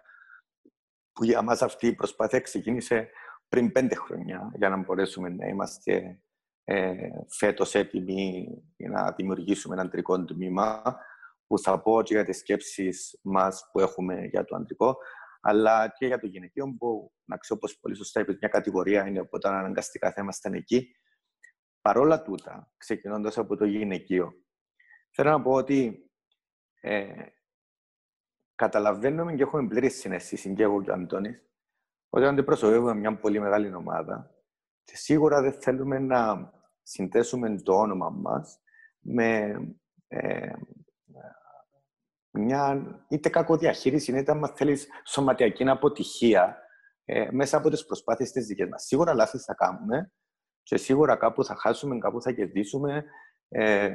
[1.12, 3.10] που για μας αυτή η προσπάθεια ξεκίνησε
[3.48, 6.20] πριν πέντε χρόνια, για να μπορέσουμε να είμαστε
[6.64, 10.82] ε, φέτος έτοιμοι για να δημιουργήσουμε ένα αντρικό τμήμα,
[11.46, 14.96] που θα πω και για τις σκέψεις μας που έχουμε για το αντρικό,
[15.40, 19.20] αλλά και για το γυναικείο που, να ξέρω πως πολύ σωστά είπες, μια κατηγορία είναι
[19.20, 20.96] οπότε αναγκαστικά θα ήμασταν εκεί.
[21.80, 24.32] Παρόλα τούτα, ξεκινώντας από το γυναικείο,
[25.10, 26.10] θέλω να πω ότι
[26.80, 27.26] ε,
[28.54, 31.42] καταλαβαίνουμε και έχουμε πλήρη συναίσθηση και εγώ και ο Αντώνης,
[32.08, 34.31] ότι αντιπροσωπεύουμε μια πολύ μεγάλη ομάδα
[34.84, 36.52] και σίγουρα δεν θέλουμε να
[36.82, 38.60] συνδέσουμε το όνομα μας
[38.98, 39.54] με
[40.08, 40.52] ε,
[42.30, 46.56] μια είτε κακοδιαχείριση, είτε αν θέλεις σωματιακή αποτυχία
[47.04, 48.82] ε, μέσα από τις προσπάθειες της δική μας.
[48.82, 50.12] Σίγουρα λάθη θα κάνουμε
[50.62, 53.04] και σίγουρα κάπου θα χάσουμε, κάπου θα κερδίσουμε.
[53.48, 53.94] Ε,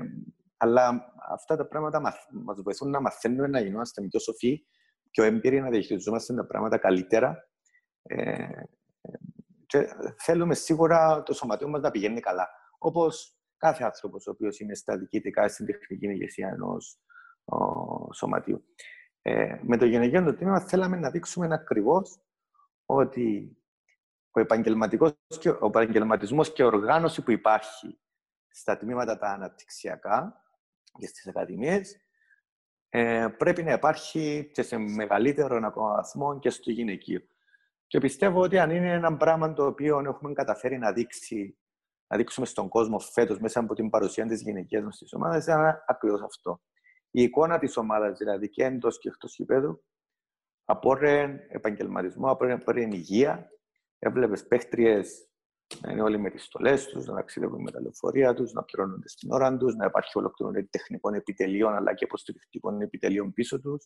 [0.57, 4.65] αλλά αυτά τα πράγματα μας βοηθούν να μαθαίνουμε να γινόμαστε πιο σοφοί,
[5.11, 7.49] πιο έμπειροι, να διαχειριζόμαστε τα πράγματα καλύτερα.
[8.01, 8.47] Ε,
[9.68, 9.88] και
[10.18, 12.49] θέλουμε σίγουρα το σωματείο μας να πηγαίνει καλά.
[12.78, 16.99] Όπως κάθε άνθρωπος ο οποίος είναι στα διοικητικά, στην τεχνική ηγεσία ενός
[18.13, 18.65] σωματείου.
[19.22, 22.20] Ε, με το γυναικείο το τμήμα θέλαμε να δείξουμε ακριβώς
[22.86, 23.57] ότι
[24.32, 27.99] ο, επαγγελματικός και, ο επαγγελματισμός και οργάνωση που υπάρχει
[28.49, 30.43] στα τμήματα τα αναπτυξιακά
[30.99, 31.95] και στις ακαδημίες
[32.89, 37.22] ε, πρέπει να υπάρχει και σε μεγαλύτερο ακόμα βαθμό και στο γυναικείο.
[37.88, 41.57] Και πιστεύω ότι αν είναι ένα πράγμα το οποίο έχουμε καταφέρει να, δείξει,
[42.07, 45.83] να δείξουμε στον κόσμο φέτος μέσα από την παρουσία της γυναικείας μας τη ομάδα, είναι
[45.88, 46.61] ακριβώς αυτό
[47.11, 49.83] η εικόνα της ομάδας, δηλαδή και εντός και εκτός γηπέδου,
[50.65, 53.49] απόρρε επαγγελματισμό, απόρρε υγεία.
[53.99, 55.27] Έβλεπες παίχτριες
[55.81, 59.07] να είναι όλοι με τις στολές τους, να ταξιδεύουν με τα λεωφορεία τους, να πληρώνονται
[59.07, 63.85] στην ώρα τους, να υπάρχει ολοκληρωμένη τεχνικών επιτελείων αλλά και υποστηρικτικών επιτελείων πίσω τους.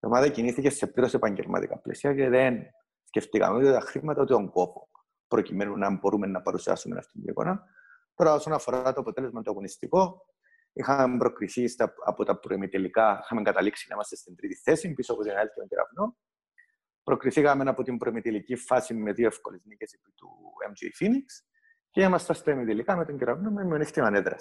[0.00, 2.62] Η ομάδα κινήθηκε σε πλήρως επαγγελματικά πλαίσια και δεν
[3.08, 4.88] σκεφτήκαμε ούτε τα χρήματα ούτε τον κόπο
[5.28, 7.64] προκειμένου να μπορούμε να παρουσιάσουμε αυτή την εικόνα.
[8.14, 10.26] Τώρα, όσον αφορά το αποτέλεσμα το αγωνιστικό,
[10.78, 15.22] Είχαμε προκριθεί στα, από τα προημιτελικά, είχαμε καταλήξει να είμαστε στην τρίτη θέση, πίσω από
[15.22, 16.16] την ΑΕΛ και τον Κεραυνό.
[17.02, 20.28] Προκριθήκαμε από την προημιτελική φάση με δύο εύκολες νίκες επί του
[20.68, 21.24] MJ Phoenix
[21.90, 24.36] και ήμασταν στα ημιτελικά με τον Κεραυνό με μειονέκτημα έδρα.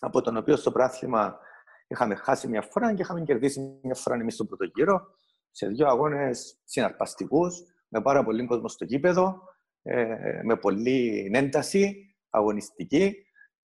[0.00, 1.38] Από τον οποίο στο πράθλημα
[1.86, 5.14] είχαμε χάσει μια φορά και είχαμε κερδίσει μια φορά εμείς στον πρώτο γύρο
[5.54, 9.42] σε δύο αγώνες συναρπαστικούς, με πάρα πολύ κόσμο στο γήπεδο,
[9.82, 13.14] ε, με πολλή ένταση αγωνιστική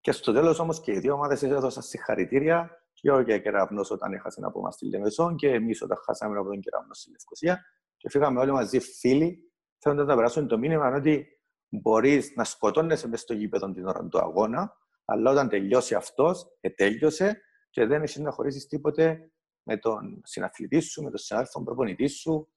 [0.02, 4.42] και στο τέλος όμως και οι δύο ομάδες έδωσαν συγχαρητήρια και ο Κεραυνός όταν έχασε
[4.44, 7.66] από εμά τη Λεμεσόν και εμείς όταν χάσαμε από τον Κεραυνό στη Λευκοσία.
[7.98, 11.28] Και φύγαμε όλοι μαζί φίλοι, θέλοντας να περάσουν το μήνυμα ότι
[11.70, 17.42] μπορείς να σκοτώνεσαι μες στο γήπεδο την ώρα του αγώνα, αλλά όταν τελειώσει αυτός, ετέλειωσε
[17.70, 19.32] και δεν έχει να χωρίσει τίποτε
[19.70, 22.50] με τον συναθλητή σου, με τον συνάδελφο προπονητή σου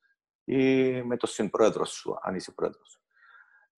[0.44, 3.00] ή με τον συμπρόεδρο σου, αν είσαι πρόεδρος.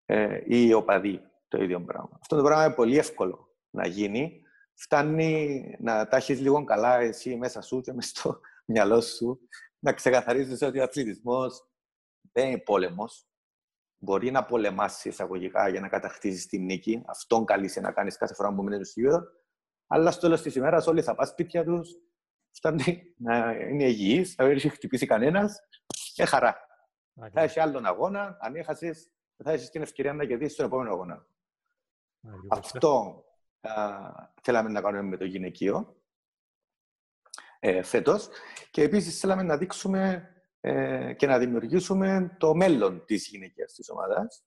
[0.05, 2.17] Ε, ή οπαδοί το ίδιο πράγμα.
[2.21, 4.41] Αυτό το πράγμα είναι πολύ εύκολο να γίνει,
[4.73, 8.39] φτάνει να τα έχεις λίγο καλά εσύ μέσα σου και μέσα στο
[8.71, 9.39] μυαλό σου,
[9.79, 11.67] να ξεκαθαρίζεις ότι ο αθλητισμός
[12.31, 13.27] δεν είναι πόλεμος.
[13.97, 17.03] Μπορεί να πολεμάσει εισαγωγικά για να κατακτήσεις την νίκη.
[17.05, 19.23] Αυτόν καλείσαι να κάνεις κάθε φορά που μείνεις στο γήπεδο.
[19.87, 21.89] Αλλά στο τέλος της ημέρας όλοι θα πας σπίτια τους,
[22.53, 25.59] φτάνει να είναι υγιεί, να μην έχει χτυπήσει κανένας.
[26.13, 26.57] Και χαρά.
[27.31, 28.37] Θα έχει άλλον αγώνα.
[28.39, 29.11] Αν έχασες,
[29.43, 31.27] θα έχεις την ευκαιρία να κερδίσεις τον επόμενο αγώνα.
[32.49, 33.23] Αυτό
[33.61, 33.99] α,
[34.41, 36.01] θέλαμε να κάνουμε με το γυναικείο
[37.59, 38.29] ε, φέτος.
[38.71, 40.29] Και επίσης θέλαμε να δείξουμε
[40.59, 44.43] ε, και να δημιουργήσουμε το μέλλον της γυναικείας της ομάδας.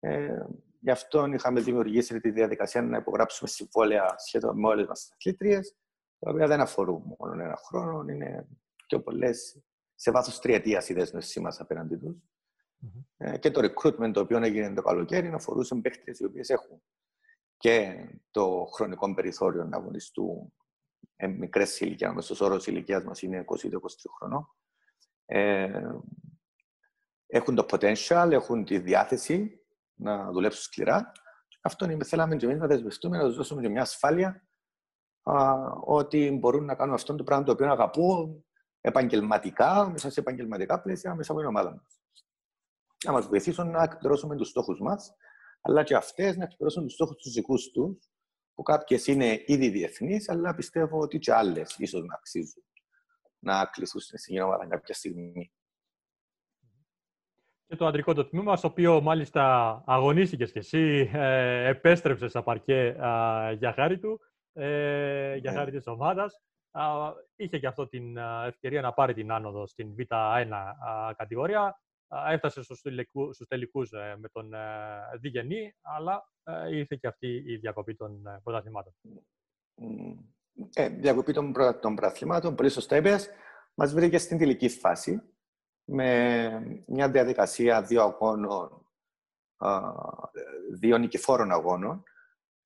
[0.00, 0.46] Ε,
[0.80, 5.76] γι' αυτό είχαμε δημιουργήσει τη διαδικασία να υπογράψουμε συμβόλαια σχεδόν με όλες μας τις αθλήτριες,
[6.18, 8.48] τα οποία δεν αφορούν μόνο ένα χρόνο, είναι
[8.86, 9.62] πιο πολλές
[9.94, 12.16] σε βάθος τριετίας η δέσμευσή μας απέναντι τους.
[13.16, 16.82] Ε, και το recruitment το οποίο έγινε το καλοκαίρι αφορούσε παίχτες οι οποίες έχουν
[17.56, 20.52] και το χρονικό περιθώριο να αγωνιστούν
[21.16, 22.10] ε, μικρές ηλικία.
[22.10, 23.56] Ο μέσο όρο ηλικίας μας είναι 20-23
[24.18, 24.48] χρονών.
[25.26, 25.82] Ε,
[27.26, 31.12] έχουν το potential, έχουν τη διάθεση να δουλέψουν σκληρά.
[31.60, 34.46] Αυτό είναι, θέλαμε και εμείς να δεσμευτούμε, να τους δώσουμε και μια ασφάλεια
[35.24, 35.54] α,
[35.84, 38.44] ότι μπορούν να κάνουν αυτό το πράγμα το οποίο αγαπούν
[38.80, 42.00] επαγγελματικά, μέσα σε επαγγελματικά πλαίσια, μέσα από την ομάδα μας.
[43.04, 45.14] Να μας βοηθήσουν να εκπληρώσουμε τους στόχους μας,
[45.60, 48.10] αλλά και αυτές να εκπληρώσουν τους στόχους τους δικούς τους,
[48.54, 52.62] που κάποιες είναι ήδη διεθνείς, αλλά πιστεύω ότι και άλλες ίσως να αξίζουν
[53.44, 55.52] να κλειστούν στην εθνική ομάδα κάποια στιγμή.
[57.66, 62.86] Και το αντρικό το τμήμα, στο οποίο μάλιστα αγωνίστηκες και εσύ, ε, επέστρεψες στα παρκέ
[62.86, 64.20] ε, για χάρη του,
[64.54, 65.58] ε, για ναι.
[65.58, 66.42] χάρη της ομάδας.
[67.36, 70.48] είχε και αυτό την ευκαιρία να πάρει την άνοδο στην Β1
[71.16, 71.78] κατηγορία.
[72.08, 74.58] Έφτασε στους, τελικού, στους τελικούς ε, με τον ε,
[75.20, 78.92] Διγενή, αλλά ε, ήρθε και αυτή η διακοπή των πρωταθλημάτων.
[80.74, 83.30] Ε, διακοπή των, των πρωταθλημάτων, πολύ σωστά είπες,
[83.74, 85.22] μας βρήκες στην τελική φάση
[85.84, 88.86] με μια διαδικασία δύο αγώνων,
[90.78, 92.02] δύο νικηφόρων αγώνων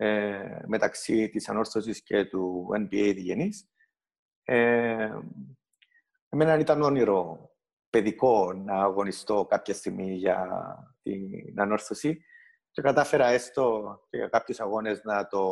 [0.01, 3.69] ε, μεταξύ της ανόρθωσης και του NBA Διγενής.
[4.45, 5.11] Ε,
[6.29, 7.51] εμένα ήταν όνειρο
[7.91, 10.49] παιδικό να αγωνιστώ κάποια στιγμή για
[11.03, 12.25] την ανόρθωση
[12.71, 15.43] και κατάφερα έστω και για κάποιους αγώνες να το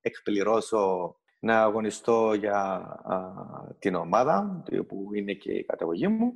[0.00, 2.62] εκπληρώσω να αγωνιστώ για
[3.04, 3.32] α,
[3.78, 6.32] την ομάδα, που είναι και η καταγωγή μου.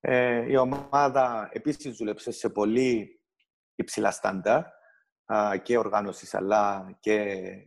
[0.00, 3.20] Ε, η ομάδα επίσης δούλεψε σε πολύ
[3.74, 4.72] υψηλά στάντα
[5.62, 7.14] και οργάνωση, αλλά και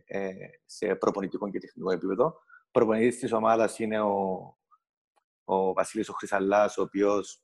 [0.06, 0.32] ε,
[0.66, 2.34] σε προπονητικό και τεχνικό επίπεδο.
[2.70, 4.38] Προπονητής της ομάδας είναι ο,
[5.44, 7.42] ο Βασίλης ο Χρυσαλάς, ο οποίος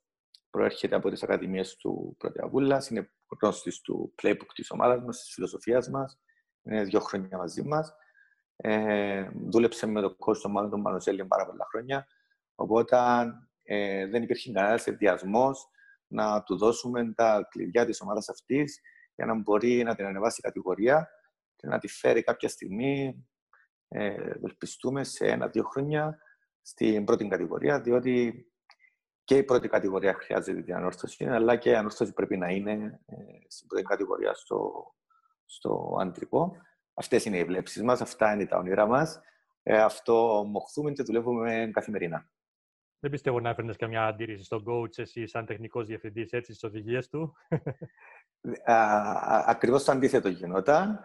[0.50, 3.10] προέρχεται από τις ακαδημίες του Πρωτεαβούλας, είναι
[3.40, 6.20] γνώστης του playbook της ομάδας μας, της φιλοσοφίας μας,
[6.62, 7.94] είναι δύο χρόνια μαζί μας.
[8.56, 12.06] Ε, δούλεψε με τον κόσμο των μάλλον τον Μανουζέλη πάρα πολλά χρόνια,
[12.54, 12.96] οπότε
[13.62, 15.68] ε, δεν υπήρχε κανένας ενδιασμός
[16.06, 18.80] να του δώσουμε τα κλειδιά της ομάδας αυτής
[19.18, 21.08] για να μπορεί να την ανεβάσει κατηγορία
[21.56, 23.26] και να τη φέρει κάποια στιγμή,
[23.88, 24.14] ε,
[24.44, 26.18] ελπιστούμε, σε ένα-δύο χρόνια
[26.62, 28.46] στην πρώτη κατηγορία, διότι
[29.24, 33.16] και η πρώτη κατηγορία χρειάζεται την ανόρθωση, αλλά και η ανόρθωση πρέπει να είναι ε,
[33.48, 34.72] στην πρώτη κατηγορία στο,
[35.44, 36.56] στο αντρικό.
[36.94, 39.20] Αυτές είναι οι βλέψεις μας, αυτά είναι τα όνειρά μας.
[39.62, 42.30] Ε, αυτό μοχθούμε και δουλεύουμε καθημερινά.
[43.00, 47.08] Δεν πιστεύω να έφερνες καμιά αντίρρηση στον coach εσύ σαν τεχνικός διευθυντής έτσι στις οδηγίες
[47.08, 47.34] του.
[49.46, 51.00] Ακριβώς το αντίθετο γινόταν.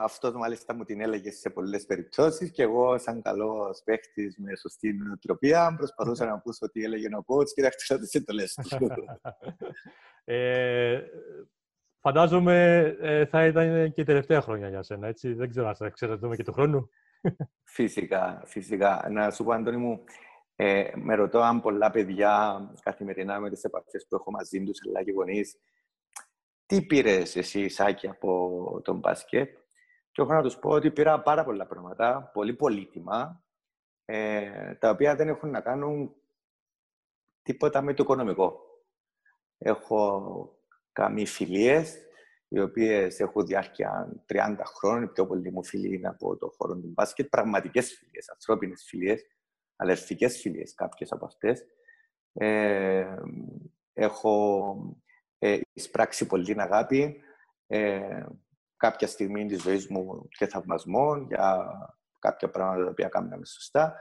[0.00, 4.92] Αυτός μάλιστα μου την έλεγε σε πολλές περιπτώσεις και εγώ σαν καλός παίχτης με σωστή
[4.92, 8.88] νοοτροπία προσπαθούσα να πω ότι έλεγε ο coach και να τις εντολές του.
[10.24, 11.02] ε,
[12.00, 15.32] φαντάζομαι ε, θα ήταν και η τελευταία χρόνια για σένα, έτσι.
[15.32, 16.88] Δεν ξέρω αν θα εξαρτηθούμε και του χρόνου.
[17.76, 19.08] Φυσικά, φυσικά.
[19.10, 20.04] Να σου πω, Αντώνη μου,
[20.56, 25.02] ε, με ρωτώ αν πολλά παιδιά καθημερινά με τις επαφές που έχω μαζί τους, αλλά
[25.02, 25.56] και γονείς,
[26.68, 29.56] τι πήρες εσύ, Σάκη, από τον μπάσκετ;
[30.10, 33.44] Και έχω να τους πω ότι πήρα πάρα πολλά πράγματα, πολύ πολύτιμα,
[34.04, 36.14] ε, τα οποία δεν έχουν να κάνουν
[37.42, 38.60] τίποτα με το οικονομικό.
[39.58, 40.52] Έχω
[40.92, 41.98] κάνει φιλίες,
[42.48, 45.02] οι οποίες έχουν διάρκεια 30 χρόνων.
[45.02, 47.28] Οι πιο πολλοί μου φίλοι είναι από το χώρο του μπάσκετ.
[47.28, 49.26] Πραγματικές φιλίες, ανθρώπινες φιλίες,
[49.76, 51.64] αδερφικέ φιλίες, κάποιες από αυτές.
[52.32, 53.14] Ε,
[53.92, 54.74] έχω
[55.38, 57.20] ε, εισπράξει πολύ αγάπη
[57.66, 58.24] ε,
[58.76, 61.72] κάποια στιγμή της ζωής μου και θαυμασμό για
[62.18, 63.94] κάποια πράγματα τα οποία κάναμε σωστά.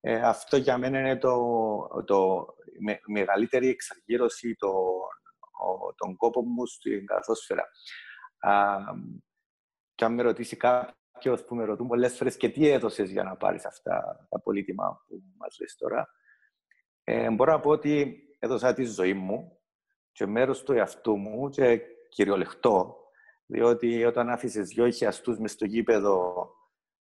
[0.00, 1.36] Ε, αυτό για μένα είναι το,
[2.04, 2.46] το
[2.80, 4.72] με, μεγαλύτερη εξαργύρωση των,
[5.96, 7.68] τον κόπο μου στην καθόσφαιρα.
[9.94, 13.36] και αν με ρωτήσει κάποιος που με ρωτούν πολλές φορές και τι έδωσες για να
[13.36, 16.08] πάρεις αυτά τα πολύτιμα που μας λες τώρα,
[17.04, 19.58] ε, μπορώ να πω ότι έδωσα τη ζωή μου
[20.14, 22.96] και μέρος του εαυτού μου και κυριολεκτό,
[23.46, 26.48] διότι όταν άφησες δυο χιαστούς μες στο γήπεδο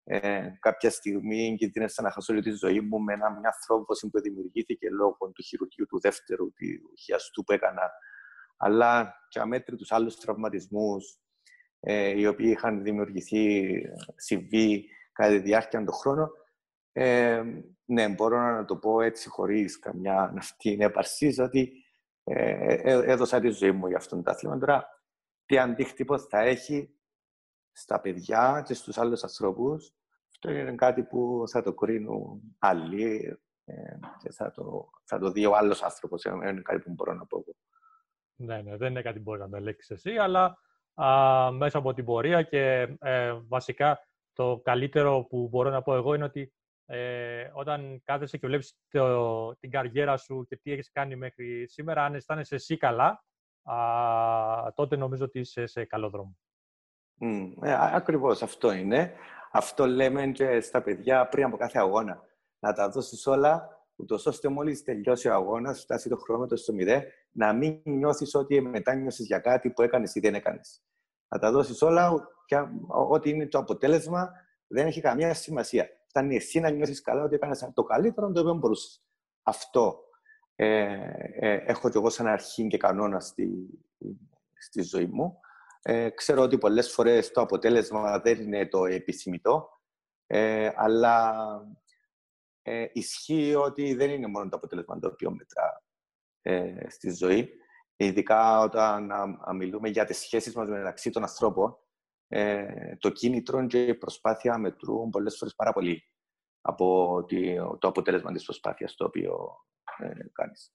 [0.04, 4.90] ε, κάποια στιγμή κινδύνευσα να χάσω τη ζωή μου με ένα, μια θρόμβωση που δημιουργήθηκε
[4.90, 7.92] λόγω του χειρουργείου του δεύτερου του χιαστού που έκανα,
[8.58, 11.20] αλλά και αμέτρητους άλλους τραυματισμούς
[11.80, 13.72] ε, οι οποίοι είχαν δημιουργηθεί
[14.30, 14.80] CV
[15.12, 16.32] κατά τη διάρκεια των χρόνων.
[16.92, 17.44] Ε,
[17.86, 21.83] ναι, μπορώ να το πω έτσι χωρίς καμιά ναυτή έπαρση, ότι
[22.24, 24.58] ε, ε, έδωσα τη ζωή μου για αυτόν το άθλημα.
[24.58, 24.88] Τώρα,
[25.46, 26.96] τι αντίκτυπο θα έχει
[27.72, 29.94] στα παιδιά και στους άλλους ανθρώπους,
[30.30, 35.46] αυτό είναι κάτι που θα το κρίνουν άλλοι ε, και θα το, θα το δει
[35.46, 37.56] ο άλλος άνθρωπος, είναι κάτι που μπορώ να πω εγώ.
[38.36, 40.58] Ναι, ναι, δεν είναι κάτι που μπορεί να το ελέγξεις εσύ, αλλά
[40.94, 46.14] α, μέσα από την πορεία και ε, βασικά το καλύτερο που μπορώ να πω εγώ
[46.14, 46.54] είναι ότι
[46.86, 52.06] ε, όταν κάθεσαι και βλέπεις το, την καριέρα σου και τι έχεις κάνει μέχρι σήμερα,
[52.06, 53.24] αν αισθάνεσαι εσύ καλά,
[53.64, 53.76] α,
[54.76, 56.38] τότε νομίζω ότι είσαι σε καλό δρόμο.
[57.22, 59.14] Mm, ε, ακριβώς αυτό είναι.
[59.52, 62.22] Αυτό λέμε και στα παιδιά πριν από κάθε αγώνα.
[62.60, 67.08] Να τα δώσεις όλα, ούτως ώστε μόλις τελειώσει ο αγώνας, φτάσει το χρόνο στο μηδέ,
[67.32, 70.84] να μην νιώθεις ότι μετά νιώθει για κάτι που έκανες ή δεν έκανες.
[71.28, 72.56] Να τα δώσεις όλα και
[72.88, 74.32] ό,τι είναι το αποτέλεσμα
[74.68, 75.88] δεν έχει καμία σημασία.
[76.14, 79.04] Φτάνει εσύ να νιώθεις καλά ότι έκανες το καλύτερο το οποίο μπορούσες.
[79.44, 80.00] Αυτό
[80.56, 80.66] ε,
[81.40, 83.50] ε, έχω κι εγώ σαν αρχή και κανόνα στη,
[84.58, 85.40] στη ζωή μου.
[85.82, 89.82] Ε, ξέρω ότι πολλές φορές το αποτέλεσμα δεν είναι το επιθυμητό,
[90.28, 91.36] ε, αλλά
[92.62, 95.84] ε, ισχύει ότι δεν είναι μόνο το αποτέλεσμα το οποίο μετρά
[96.42, 97.50] ε, στη ζωή.
[97.96, 101.78] Ειδικά όταν α, μιλούμε για τις σχέσεις μας μεταξύ των ανθρώπων,
[102.36, 106.04] ε, το κίνητρο και η προσπάθεια μετρούν πολλές φορές πάρα πολύ
[106.62, 107.26] από
[107.80, 109.58] το αποτέλεσμα της προσπάθειας το οποίο
[109.98, 110.74] ε, κάνεις.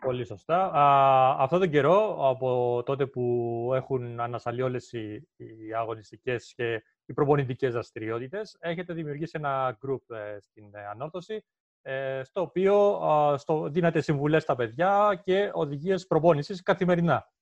[0.00, 0.70] Πολύ σωστά.
[0.70, 7.12] Α, αυτό τον καιρό, από τότε που έχουν ανασταλεί όλες οι, οι αγωνιστικές και οι
[7.12, 11.44] προπονητικές δραστηριότητες, έχετε δημιουργήσει ένα group ε, στην ε, ανόρθωση,
[11.82, 13.00] ε, στο οποίο
[13.38, 17.32] στο, δίνετε συμβουλές στα παιδιά και οδηγίες προπόνησης καθημερινά.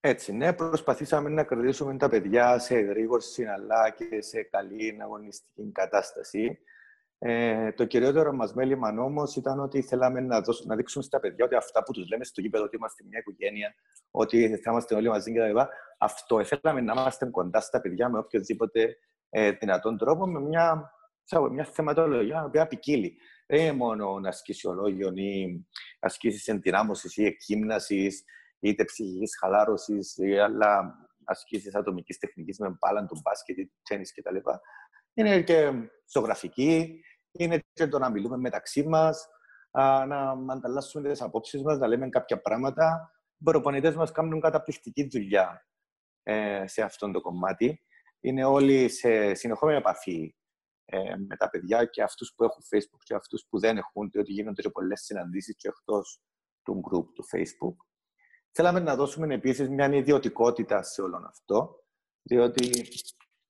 [0.00, 0.52] Έτσι, ναι.
[0.52, 6.58] Προσπαθήσαμε να κρατήσουμε τα παιδιά σε εγρήγορση αλλά και σε καλή αγωνιστική κατάσταση.
[7.20, 11.44] Ε, το κυριότερο μας μέλημα όμως ήταν ότι θέλαμε να, δώσουμε, να δείξουμε στα παιδιά
[11.44, 13.74] ότι αυτά που τους λέμε στο γήπεδο, ότι είμαστε μια οικογένεια,
[14.10, 15.58] ότι θα είμαστε όλοι μαζί κτλ.
[15.98, 18.96] Αυτό θέλαμε να είμαστε κοντά στα παιδιά με οποιοδήποτε
[19.30, 20.92] ε, δυνατόν τρόπο, με μια,
[21.50, 23.16] μια θεματολογία η οποία ποικίλει.
[23.46, 25.66] Δεν είναι μόνο ασκησιολόγιο ή
[26.00, 28.10] ασκήσεις ενδυνάμωσης ή εκγύμναση,
[28.60, 30.94] είτε ψυχικής χαλάρωσης, ή άλλα
[31.24, 34.36] ασκήσεις ατομικής τεχνικής με μπάλαν του μπάσκετ, τέννη κτλ.
[35.14, 35.72] Είναι και
[36.12, 37.00] ζωγραφική,
[37.32, 39.28] είναι και το να μιλούμε μεταξύ μας,
[40.06, 43.12] να ανταλλάσσουμε τις απόψεις μας, να λέμε κάποια πράγματα.
[43.38, 45.66] Οι προπονητές μας κάνουν καταπληκτική δουλειά
[46.22, 47.82] ε, σε αυτό το κομμάτι.
[48.20, 50.34] Είναι όλοι σε συνεχόμενη επαφή
[50.84, 54.32] ε, με τα παιδιά και αυτούς που έχουν Facebook και αυτούς που δεν έχουν, διότι
[54.32, 56.20] γίνονται και πολλές συναντήσεις και εκτός
[56.62, 57.87] του group του Facebook.
[58.52, 61.84] Θέλαμε να δώσουμε επίσης μια ιδιωτικότητα σε όλο αυτό,
[62.22, 62.88] διότι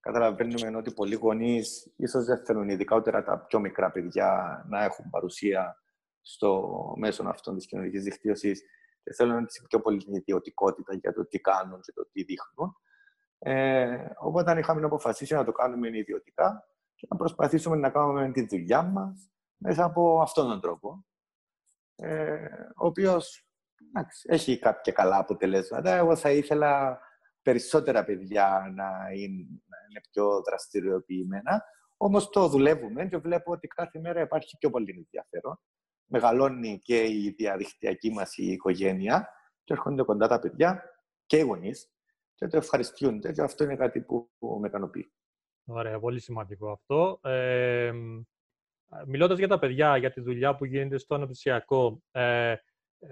[0.01, 5.83] καταλαβαίνουμε ότι πολλοί γονείς ίσως δεν θέλουν, ειδικότερα τα πιο μικρά παιδιά, να έχουν παρουσία
[6.21, 8.63] στο μέσο αυτών της κοινωνικής δικτύωσης
[9.03, 12.77] και θέλουν πιο πολύ ιδιωτικότητα για το τι κάνουν και το τι δείχνουν.
[13.39, 18.83] Ε, οπότε είχαμε αποφασίσει να το κάνουμε ιδιωτικά και να προσπαθήσουμε να κάνουμε τη δουλειά
[18.83, 21.05] μας μέσα από αυτόν τον τρόπο.
[21.97, 22.47] Ε,
[22.77, 23.48] ο οποίος
[24.23, 25.95] έχει κάποια καλά αποτελέσματα.
[25.95, 27.01] Εγώ θα ήθελα
[27.43, 29.47] περισσότερα παιδιά να είναι,
[29.89, 31.65] είναι πιο δραστηριοποιημένα.
[31.97, 35.61] Όμως το δουλεύουμε και βλέπω ότι κάθε μέρα υπάρχει πιο πολύ ενδιαφέρον.
[36.05, 39.29] Μεγαλώνει και η διαδικτυακή μας η οικογένεια
[39.65, 40.83] και έρχονται κοντά τα παιδιά
[41.27, 41.91] και οι γονείς
[42.35, 45.13] και το ευχαριστούνται και αυτό είναι κάτι που, που με ικανοποιεί.
[45.65, 47.21] Ωραία, πολύ σημαντικό αυτό.
[47.23, 47.93] Ε,
[49.07, 52.57] μιλώντας για τα παιδιά, για τη δουλειά που γίνεται στο αναπτυσσιακό, ε, ε,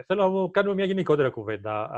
[0.06, 1.88] θέλω να κάνουμε μια γενικότερη κουβέντα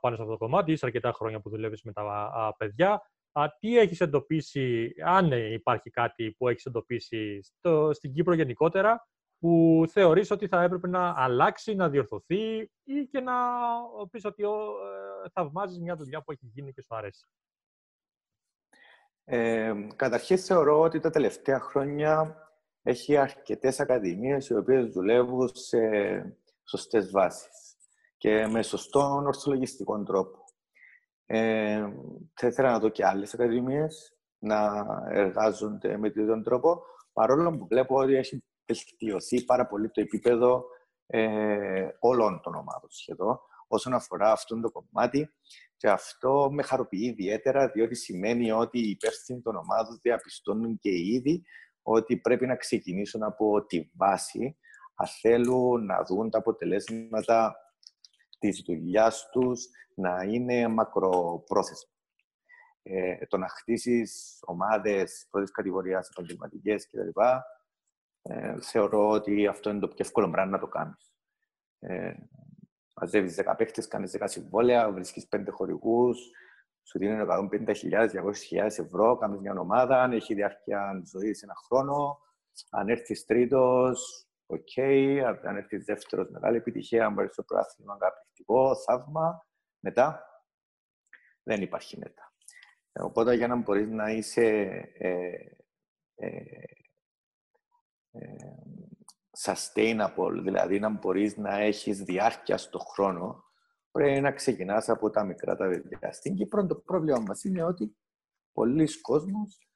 [0.00, 0.72] πάνω σε αυτό το κομμάτι.
[0.72, 3.10] Είσαι αρκετά χρόνια που δουλεύεις με τα παιδιά.
[3.58, 10.30] Τι έχεις εντοπίσει, αν υπάρχει κάτι που έχεις εντοπίσει στο, στην Κύπρο γενικότερα, που θεωρείς
[10.30, 13.32] ότι θα έπρεπε να αλλάξει, να διορθωθεί ή και να
[14.10, 17.26] πεις ότι ε, θαυμάζεις μια δουλειά που έχει γίνει και σου αρέσει;
[19.24, 22.36] Ε, καταρχήν θεωρώ ότι τα τελευταία χρόνια
[22.82, 25.78] έχει αρκετές ακαδημίες οι οποίες δουλεύουν σε
[26.68, 27.76] σωστές βάσεις
[28.16, 30.44] και με σωστό ορθολογιστικό τρόπο.
[31.26, 31.86] Ε,
[32.34, 37.96] θα ήθελα να δω και άλλες ακαδημίες να εργάζονται με τον τρόπο, παρόλο που βλέπω
[37.96, 40.64] ότι έχει βελτιωθεί πάρα πολύ το επίπεδο
[41.06, 43.38] ε, όλων των ομάδων σχεδόν
[43.68, 45.30] όσον αφορά αυτό το κομμάτι
[45.76, 51.42] και αυτό με χαροποιεί ιδιαίτερα διότι σημαίνει ότι οι υπεύθυνοι των ομάδων διαπιστώνουν και ήδη
[51.82, 54.54] ότι πρέπει να ξεκινήσουν από τη βάση αν
[55.04, 57.56] θέλουν να δουν τα αποτελέσματα
[58.38, 61.90] της δουλειάς τους να είναι μακροπρόθεσμα.
[62.82, 67.20] Ε, το να χτίσεις ομάδες πρώτης κατηγορίας, επαγγελματικές κτλ.
[68.22, 71.12] Ε, θεωρώ ότι αυτό είναι το πιο εύκολο πράγμα να το κάνεις.
[71.78, 72.14] Ε,
[73.00, 76.18] Μαζεύεις 10 παίχτες, κάνεις 10 συμβόλαια, βρίσκεις 5 χορηγούς,
[76.82, 82.18] σου δίνουν 150.000, 200.000 ευρώ, κάνεις μια ομάδα, αν έχει διάρκεια ζωής ένα χρόνο.
[82.70, 84.68] Αν έρθεις τρίτος, ok.
[84.76, 85.36] Okay.
[85.42, 87.06] Αν έρθεις δεύτερος, μεγάλη επιτυχία.
[87.06, 89.46] Αν πάρεις το πρωτάθλημα, καταπληκτικό, θαύμα.
[89.78, 90.22] Μετά,
[91.42, 92.32] δεν υπάρχει μετά.
[92.92, 94.46] Οπότε, για να μπορείς να είσαι
[94.98, 95.38] ε,
[96.14, 96.28] ε,
[98.10, 98.36] ε,
[99.44, 103.44] sustainable, δηλαδή να μπορείς να έχεις διάρκεια στο χρόνο,
[103.90, 106.12] πρέπει να ξεκινάς από τα μικρά τα παιδιά.
[106.12, 107.96] Στην Κύπρο το πρόβλημα μας είναι ότι
[108.52, 109.68] πολλοί κόσμος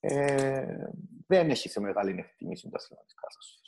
[0.00, 0.76] ε,
[1.26, 3.63] δεν έχει σε μεγάλη εκτιμήση το θέμα της καθόσφαιρας.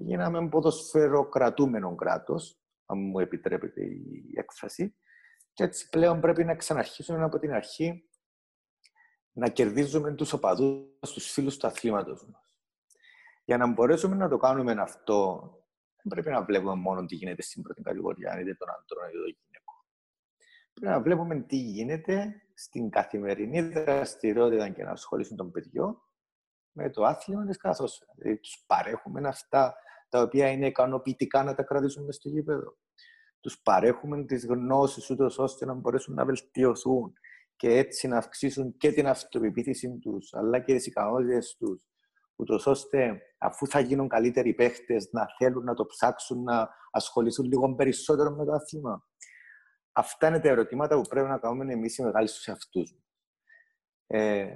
[0.00, 4.96] Γίναμε ποδοσφαιροκρατούμενο κράτος, αν μου επιτρέπετε η έκφραση,
[5.52, 8.08] και έτσι πλέον πρέπει να ξαναρχίσουμε από την αρχή
[9.32, 12.50] να κερδίζουμε τους οπαδούς, τους φίλους του αθλήματος μας.
[13.44, 15.50] Για να μπορέσουμε να το κάνουμε αυτό,
[16.02, 19.36] δεν πρέπει να βλέπουμε μόνο τι γίνεται στην πρώτη κατηγορία, είτε των αντρών είτε των
[19.44, 19.74] γυναικών.
[20.72, 26.02] Πρέπει να βλέπουμε τι γίνεται στην καθημερινή δραστηριότητα και να ασχολήσουν των παιδιών
[26.72, 28.02] με το άθλημα της καθώς.
[28.14, 29.74] Δηλαδή, τους παρέχουμε αυτά
[30.16, 32.76] τα οποία είναι ικανοποιητικά να τα κρατήσουμε στο γήπεδο.
[33.40, 37.12] Τους παρέχουμε τις γνώσεις ούτως ώστε να μπορέσουν να βελτιωθούν
[37.56, 41.88] και έτσι να αυξήσουν και την αυτοπεποίθηση τους, αλλά και τις ικανότητες τους,
[42.36, 47.74] ούτως ώστε αφού θα γίνουν καλύτεροι παίχτες να θέλουν να το ψάξουν, να ασχοληθούν λίγο
[47.74, 49.06] περισσότερο με το άθλημα.
[49.92, 52.96] Αυτά είναι τα ερωτήματα που πρέπει να κάνουμε εμείς οι μεγάλοι στους εαυτούς
[54.06, 54.46] ε,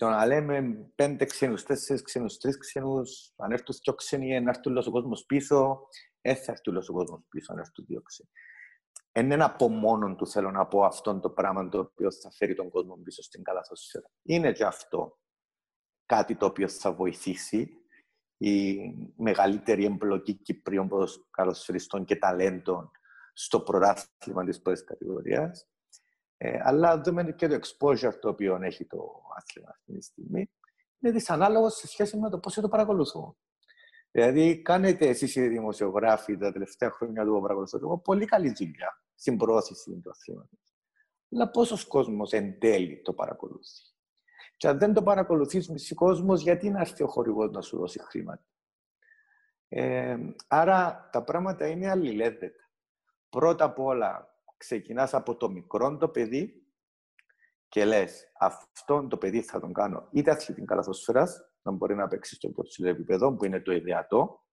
[0.00, 0.62] το να λέμε
[0.94, 5.88] πέντε ξένους, τέσσερις ξένους, τρεις ξένους, αν έρθουν δύο ξένοι, να έρθουν ο κόσμος πίσω,
[6.20, 8.28] δεν θα έρθει ο κόσμος πίσω, αν έρθουν δύο ξένοι.
[9.12, 12.54] Δεν είναι από μόνο του θέλω να πω αυτό το πράγμα το οποίο θα φέρει
[12.54, 14.10] τον κόσμο πίσω στην καλαθοσφαίρα.
[14.22, 15.18] Είναι και αυτό
[16.06, 17.70] κάτι το οποίο θα βοηθήσει
[18.36, 18.76] η
[19.16, 20.88] μεγαλύτερη εμπλοκή Κυπρίων
[21.30, 22.90] καλοσφαιριστών και ταλέντων
[23.32, 25.68] στο πρωτάθλημα της πρώτης κατηγορίας.
[26.42, 30.50] Ε, αλλά δούμε και το exposure το οποίο έχει το άθλημα αυτή τη στιγμή.
[30.98, 33.36] Είναι δυσανάλογο σε σχέση με το πώς το παρακολουθούν.
[34.10, 40.00] Δηλαδή, κάνετε εσείς οι δημοσιογράφοι τα τελευταία χρόνια του παρακολουθώ πολύ καλή δουλειά στην προώθηση
[40.02, 40.58] του αθλήματος.
[41.32, 43.82] Αλλά πόσος κόσμος εν τέλει το παρακολουθεί.
[44.56, 47.98] Και αν δεν το παρακολουθείς μισή κόσμος, γιατί να έρθει ο χορηγός να σου δώσει
[48.02, 48.44] χρήματα;
[49.68, 50.16] Ε,
[50.48, 52.68] άρα τα πράγματα είναι αλληλένδετα.
[53.28, 54.29] Πρώτα απ' όλα
[54.60, 56.64] ξεκινάς από το μικρό το παιδί
[57.68, 62.34] και λες αυτόν το παιδί θα τον κάνω είτε αθλητή καλαθοσφαίρας, να μπορεί να παίξει
[62.34, 64.44] στο υψηλό επίπεδο, που είναι το ιδεατό.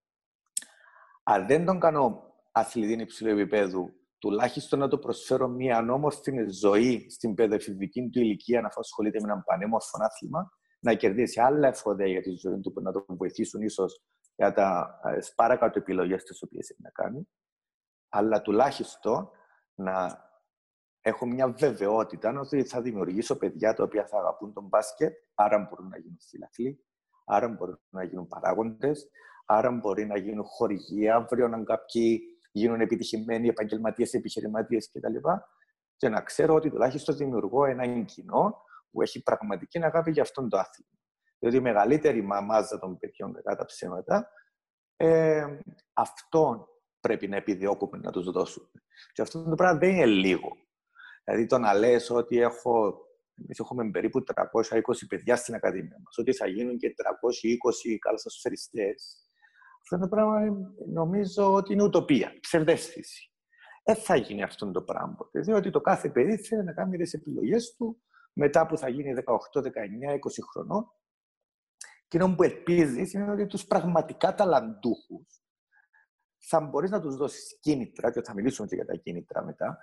[1.23, 7.33] Αν δεν τον κάνω αθλητή υψηλού επίπεδου, τουλάχιστον να το προσφέρω μια ανώμορφη ζωή στην
[7.33, 12.35] παιδοεφηβική του ηλικία να ασχολείται με ένα πανέμορφο άθλημα, να κερδίσει άλλα εφόδια για τη
[12.35, 14.03] ζωή του που να τον βοηθήσουν ίσως
[14.35, 17.27] για τα ε, σπάρακατο επιλογές τις οποίες έχει να κάνει.
[18.09, 19.29] Αλλά τουλάχιστον
[19.78, 20.25] να
[21.01, 25.88] έχω μια βεβαιότητα ότι θα δημιουργήσω παιδιά τα οποία θα αγαπούν τον μπάσκετ, άρα μπορούν
[25.88, 26.86] να γίνουν φιλαθλοί,
[27.25, 29.09] άρα μπορούν να γίνουν παράγοντες,
[29.45, 32.21] άρα μπορεί να γίνουν χορηγοί αύριο, να κάποιοι
[32.51, 35.15] γίνουν επιτυχημένοι επαγγελματίες, επιχειρηματίες κτλ.
[35.95, 38.61] Και να ξέρω ότι τουλάχιστον δημιουργώ ένα κοινό
[38.91, 40.89] που έχει πραγματική αγάπη για αυτόν το άθλημα.
[41.39, 44.30] Διότι η μεγαλύτερη μαμάζα των παιδιών, κατά τα ψέματα,
[44.95, 45.45] ε,
[45.93, 46.67] αυτόν
[46.99, 48.69] πρέπει να επιδιώκουμε να τους δώσουμε.
[49.13, 50.49] Και αυτό το πράγμα δεν είναι λίγο.
[51.23, 52.97] Δηλαδή το να λες ότι έχω,
[53.43, 56.93] εμείς έχουμε περίπου 320 παιδιά στην Ακαδημία μας, ότι θα γίνουν και
[57.93, 59.27] 320 καλασασφαιριστές,
[59.81, 60.39] αυτό το πράγμα
[60.93, 63.31] νομίζω ότι είναι ουτοπία, ψευδέστηση.
[63.83, 67.13] Δεν θα γίνει αυτό το πράγμα ποτέ, διότι το κάθε παιδί θέλει να κάνει τις
[67.13, 68.01] επιλογές του
[68.33, 69.13] μετά που θα γίνει
[69.53, 69.69] 18, 19, 20
[70.51, 70.91] χρονών.
[72.07, 75.36] Και αυτό που ελπίζει είναι ότι τους πραγματικά ταλαντούχους
[76.49, 79.77] θα μπορείς να τους δώσεις κίνητρα, και θα μιλήσουμε και για τα κίνητρα μετά,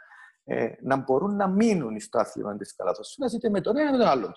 [0.45, 4.03] ε, να μπορούν να μείνουν στο άθλημα της καλαθοσφαίρα είτε με τον ένα είτε με
[4.05, 4.33] τον άλλον.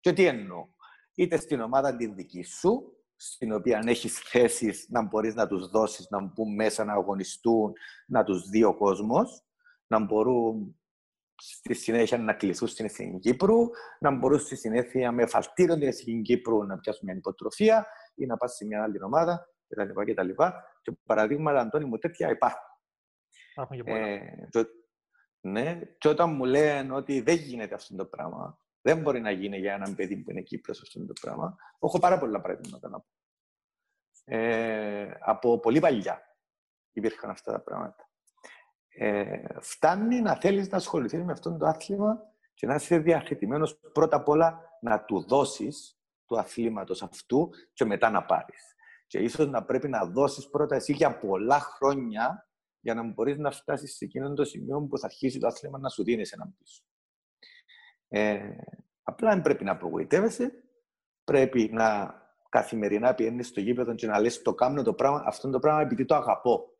[0.00, 0.66] Και τι εννοώ,
[1.14, 6.08] είτε στην ομάδα τη δική σου, στην οποία έχεις θέσεις να μπορείς να τους δώσεις,
[6.10, 7.72] να μπουν μέσα να αγωνιστούν,
[8.06, 9.44] να τους δει ο κόσμος,
[9.86, 10.80] να μπορούν
[11.34, 13.56] στη συνέχεια να κληθούν στην Εθνική Κύπρου,
[14.00, 18.36] να μπορούν στη συνέχεια με φαλτήριο την Εθνική Κύπρου να πιάσουν μια υποτροφία ή να
[18.36, 20.02] πας σε μια άλλη ομάδα κτλ.
[20.04, 20.52] Και,
[20.82, 22.68] και παραδείγματα, Αντώνη μου, τέτοια υπάρχουν.
[23.52, 24.66] Υπάρχουν και Ε, και,
[25.40, 29.58] ναι, και όταν μου λένε ότι δεν γίνεται αυτό το πράγμα, δεν μπορεί να γίνει
[29.58, 31.56] για έναν παιδί που είναι Κύπρο αυτό το πράγμα.
[31.80, 33.06] Έχω πάρα πολλά παραδείγματα να πω.
[34.24, 36.36] Ε, από πολύ παλιά
[36.92, 38.08] υπήρχαν αυτά τα πράγματα.
[38.88, 42.22] ε, φτάνει να θέλεις να ασχοληθείς με αυτό το άθλημα
[42.54, 48.10] και να είσαι διαθετημένος πρώτα απ' όλα να του δώσεις του αθλήματος αυτού και μετά
[48.10, 48.75] να πάρεις.
[49.06, 52.48] Και ίσως να πρέπει να δώσεις πρώτα εσύ για πολλά χρόνια
[52.80, 55.88] για να μπορείς να φτάσεις σε εκείνο το σημείο που θα αρχίσει το άθλημα να
[55.88, 56.82] σου δίνει έναν πίσω.
[58.08, 58.56] Ε,
[59.02, 60.52] απλά δεν πρέπει να απογοητεύεσαι,
[61.24, 62.14] πρέπει να
[62.48, 66.04] καθημερινά πηγαίνεις στο γήπεδο και να λες το κάνω το πράγμα, αυτό το πράγμα επειδή
[66.04, 66.78] το αγαπώ.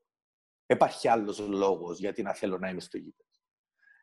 [0.67, 3.29] Υπάρχει άλλος λόγος γιατί να θέλω να είμαι στο γήπεδο.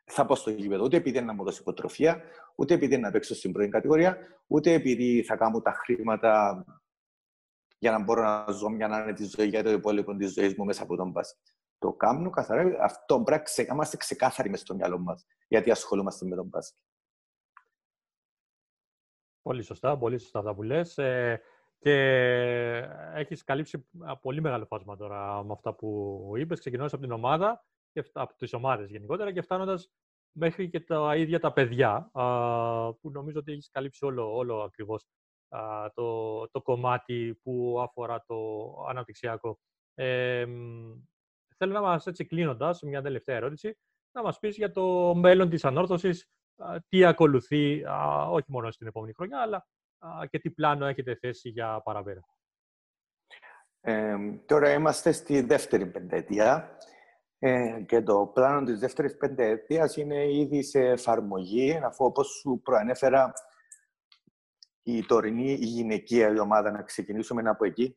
[0.04, 2.22] Θα πω στο γήπεδο ούτε επειδή είναι να μου δώσει υποτροφία,
[2.54, 6.64] ούτε επειδή είναι να παίξω στην πρώτη κατηγορία, ούτε επειδή θα κάνω τα χρήματα
[7.84, 10.82] για να μπορώ να ζω μια άνετη ζωή για το υπόλοιπο της ζωής μου μέσα
[10.82, 11.46] από τον μπάσκετ.
[11.78, 12.76] Το κάνω καθαρά.
[12.82, 16.80] Αυτό πρέπει να είμαστε ξεκάθαροι μες στο μυαλό μας γιατί ασχολούμαστε με τον μπάσκετ.
[19.42, 20.98] Πολύ σωστά, πολύ σωστά αυτά που λες.
[20.98, 21.40] Ε,
[21.78, 21.94] και
[23.14, 23.88] έχεις καλύψει
[24.20, 28.52] πολύ μεγάλο φάσμα τώρα με αυτά που είπες, ξεκινώντας από την ομάδα, και από τις
[28.52, 29.90] ομάδες γενικότερα και φτάνοντας
[30.32, 32.10] μέχρι και τα ίδια τα παιδιά,
[33.00, 35.06] που νομίζω ότι έχεις καλύψει όλο, όλο ακριβώς
[35.94, 38.36] το, το κομμάτι που αφορά το
[38.88, 39.58] αναπτυξιακό.
[39.94, 40.46] Ε,
[41.56, 43.78] θέλω να μας, έτσι κλείνοντας, μια τελευταία ερώτηση,
[44.12, 46.28] να μας πεις για το μέλλον της ανόρθωσης,
[46.88, 47.84] τι ακολουθεί,
[48.30, 49.66] όχι μόνο στην επόμενη χρονιά, αλλά
[50.30, 52.20] και τι πλάνο έχετε θέσει για παραπέρα.
[53.80, 56.78] Ε, τώρα είμαστε στη δεύτερη πενταετία
[57.38, 63.32] ε, και το πλάνο της δεύτερης πενταετίας είναι ήδη σε εφαρμογή, αφού όπως σου προανέφερα
[64.84, 67.96] η τωρινή η γυναικεία η ομάδα, να ξεκινήσουμε από εκεί,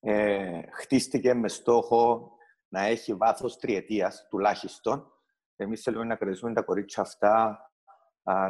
[0.00, 2.30] ε, χτίστηκε με στόχο
[2.68, 5.10] να έχει βάθος τριετίας τουλάχιστον.
[5.56, 7.60] Εμείς θέλουμε να κρατήσουμε τα κορίτσια αυτά,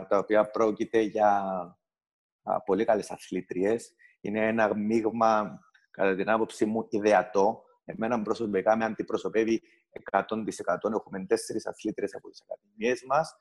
[0.08, 1.42] τα οποία πρόκειται για
[2.64, 3.92] πολύ καλές αθλήτριες.
[4.20, 5.60] Είναι ένα μείγμα,
[5.90, 7.64] κατά την άποψή μου, ιδεατό.
[7.84, 10.92] Εμένα προσωπικά με αντιπροσωπεύει 100%.
[10.92, 13.34] Έχουμε τέσσερις αθλήτριες από τις ακαδημίες μας.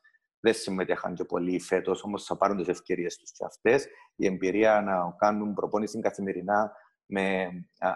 [0.46, 3.88] Δεν συμμετέχαν και πολλοί φέτος, όμως θα πάρουν τις ευκαιρίες τους και αυτές.
[4.16, 6.72] Η εμπειρία να κάνουν προπόνηση καθημερινά
[7.06, 7.50] με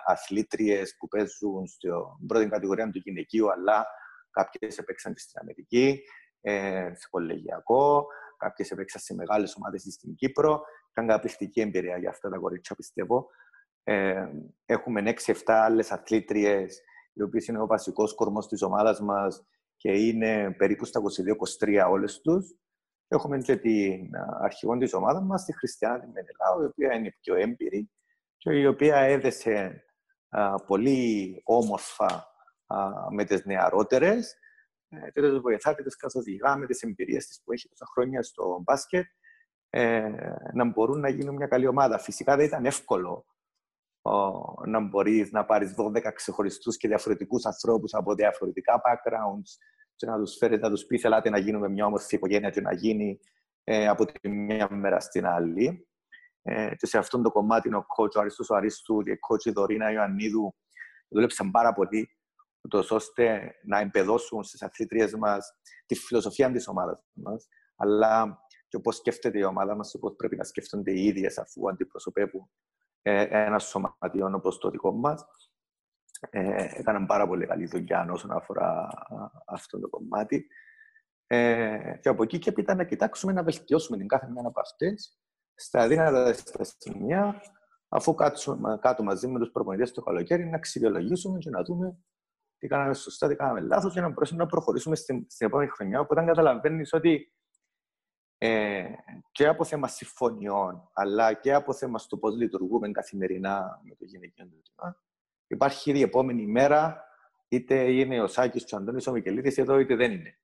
[0.06, 1.92] αθλήτριες που παίζουν στην
[2.28, 3.88] πρώτη κατηγορία του γυναικείου, αλλά
[4.32, 6.02] κάποιες επέξαν και στην Αμερική,
[6.42, 10.62] ε, σε κολεγιακό, κάποιες επέξαν σε μεγάλες ομάδες στην Κύπρο.
[10.92, 13.28] Ήταν καταπληκτική εμπειρία για αυτά τα κορίτσια, πιστεύω.
[13.84, 14.28] Ε,
[14.66, 16.82] έχουμε 6-7 άλλες αθλήτριες,
[17.14, 19.44] οι οποίες είναι ο βασικός κορμός της ομάδας μας
[19.80, 21.02] και είναι περίπου στα
[21.60, 22.56] 22-23 όλες τους.
[23.08, 24.10] Έχουμε και την
[24.42, 27.92] αρχηγό της ομάδας μας, τη Χριστιανά Μενελάου, η οποία είναι πιο έμπειρη
[28.38, 29.84] και η οποία έδεσε
[30.30, 32.28] α, πολύ όμορφα
[32.68, 32.78] α,
[33.12, 34.36] με τις νεαρότερες
[34.90, 38.24] ε, και τι βοηθά και τι καθοδηγά με τις εμπειρίες της που έχει τόσα χρόνια
[38.24, 39.06] στο μπάσκετ
[39.70, 40.10] ε,
[40.54, 41.98] να μπορούν να γίνουν μια καλή ομάδα.
[41.98, 43.26] Φυσικά δεν ήταν εύκολο
[44.66, 49.58] να μπορείς να πάρεις 12 ξεχωριστούς και διαφορετικούς ανθρώπους από διαφορετικά backgrounds
[49.96, 52.74] και να τους φέρεις, να τους πεις: Ελάτε να γίνουμε μια όμορφη οικογένεια και να
[52.74, 53.20] γίνει
[53.64, 55.88] ε, από τη μία μέρα στην άλλη.
[56.42, 59.46] Ε, και σε αυτό το κομμάτι ο coach ο Αριστός ο Αρίστου και η coach
[59.46, 60.56] η Δωρίνα Ιωαννίδου
[61.10, 62.10] δούλεψαν πάρα πολύ
[62.62, 65.54] ούτως ώστε να εμπεδώσουν στις αθλήτριες μας
[65.86, 70.44] τη φιλοσοφία της ομάδας μας, αλλά και πώς σκέφτεται η ομάδα μας, πώς πρέπει να
[70.44, 75.26] σκέφτονται οι ίδιες αφού αντιπροσωπεύουν ε, ένας σωματιό όπως το δικό μας.
[76.30, 78.88] Ε, έκαναν πάρα πολύ καλή δουλειά όσον αφορά
[79.46, 80.48] αυτό το κομμάτι.
[81.28, 85.20] Ε, και από εκεί και έπειτα να κοιτάξουμε να βελτιώσουμε την κάθε μια από αυτές
[85.56, 87.42] στα αδύνατα στα σημεία,
[87.90, 91.98] αφού κάτσουμε κάτω μαζί με τους προπονητές το καλοκαίρι, να αξιολογήσουμε και να δούμε
[92.58, 96.00] τι κάναμε σωστά, τι κάναμε λάθος, για να μπορέσουμε να προχωρήσουμε στην, στην επόμενη χρονιά.
[96.00, 97.34] Οπότε, καταλαβαίνεις ότι
[98.42, 98.86] ε,
[99.32, 104.46] και από θέμα συμφωνιών, αλλά και από θέμα στο πώς λειτουργούμε καθημερινά με το γυναικείο
[104.46, 104.98] τμήμα,
[105.48, 107.04] υπάρχει ήδη η επόμενη μέρα,
[107.48, 110.40] είτε είναι ο Σάκης, ο Αντώνης, ο Μικελίδης εδώ, είτε δεν είναι.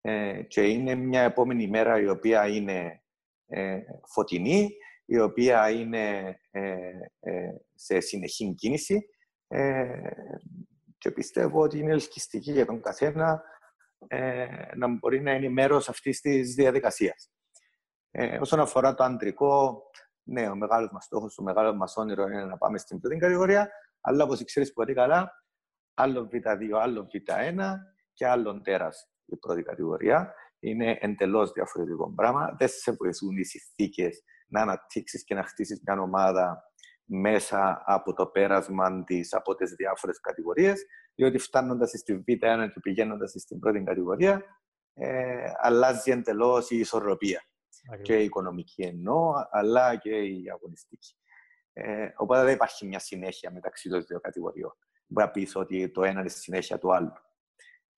[0.00, 3.02] Ε, και είναι μια επόμενη μέρα η οποία είναι
[3.46, 4.70] ε, φωτεινή,
[5.04, 9.08] η οποία είναι ε, ε σε συνεχή κίνηση
[9.48, 10.00] ε,
[10.98, 13.36] και πιστεύω ότι είναι ελκυστική για τον καθένα ε,
[14.76, 17.30] να μπορεί να είναι μέρος αυτής της διαδικασίας.
[18.10, 19.82] Ε, όσον αφορά το αντρικό,
[20.22, 23.70] ναι, ο μεγάλος μας στόχος, το μεγάλο μας όνειρο είναι να πάμε στην πρώτη κατηγορία,
[24.00, 25.32] αλλά όπως ξέρεις πολύ καλά,
[25.94, 27.74] άλλο Β2, άλλο Β1
[28.12, 30.34] και άλλο τέρας η πρώτη κατηγορία.
[30.58, 32.54] Είναι εντελώς διαφορετικό πράγμα.
[32.58, 36.71] Δεν σε βοηθούν οι συνθήκες να αναπτύξεις και να χτίσεις μια ομάδα
[37.04, 43.34] μέσα από το πέρασμα της από τις διάφορες κατηγορίες, διότι φτάνοντας στην Β1 και πηγαίνοντας
[43.36, 44.44] στην πρώτη κατηγορία,
[44.94, 47.42] ε, αλλάζει εντελώς η ισορροπία.
[48.02, 51.16] Και η οικονομική εννοώ, αλλά και η αγωνιστική.
[51.72, 54.76] Ε, οπότε δεν υπάρχει μια συνέχεια μεταξύ των δύο κατηγοριών.
[55.06, 57.12] Μπορεί να πεις ότι το ένα είναι στη συνέχεια του άλλου.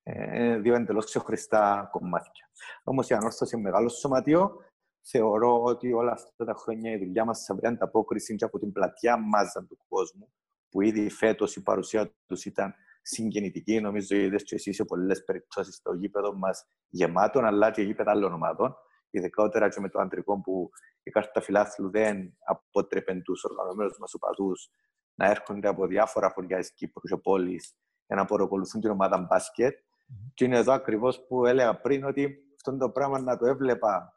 [0.03, 2.49] Ε, δύο εντελώς ξεχωριστά κομμάτια.
[2.83, 4.63] Όμως η ανόρθωση μεγάλο σωματείο
[5.07, 8.71] θεωρώ ότι όλα αυτά τα χρόνια η δουλειά μας θα βρει ανταπόκριση και από την
[8.71, 10.33] πλατιά μάζα του κόσμου,
[10.69, 13.79] που ήδη φέτος η παρουσία τους ήταν συγκινητική.
[13.79, 18.33] Νομίζω είδες και εσύ σε πολλές περιπτώσεις στο γήπεδο μας γεμάτο, αλλά και γήπεδα άλλων
[18.33, 18.75] ομάδων.
[19.09, 20.69] Ειδικότερα και με το αντρικό που
[21.03, 24.69] η κάρτα φιλάθλου δεν αποτρέπεν τους οργανωμένους μας οπαδούς
[25.15, 27.59] να έρχονται από διάφορα χωριά της Κύπρου και πόλει
[28.07, 29.77] για να παρακολουθούν την ομάδα μπάσκετ.
[29.77, 30.31] Mm-hmm.
[30.33, 34.15] Και είναι εδώ ακριβώς που έλεγα πριν ότι αυτό το πράγμα να το έβλεπα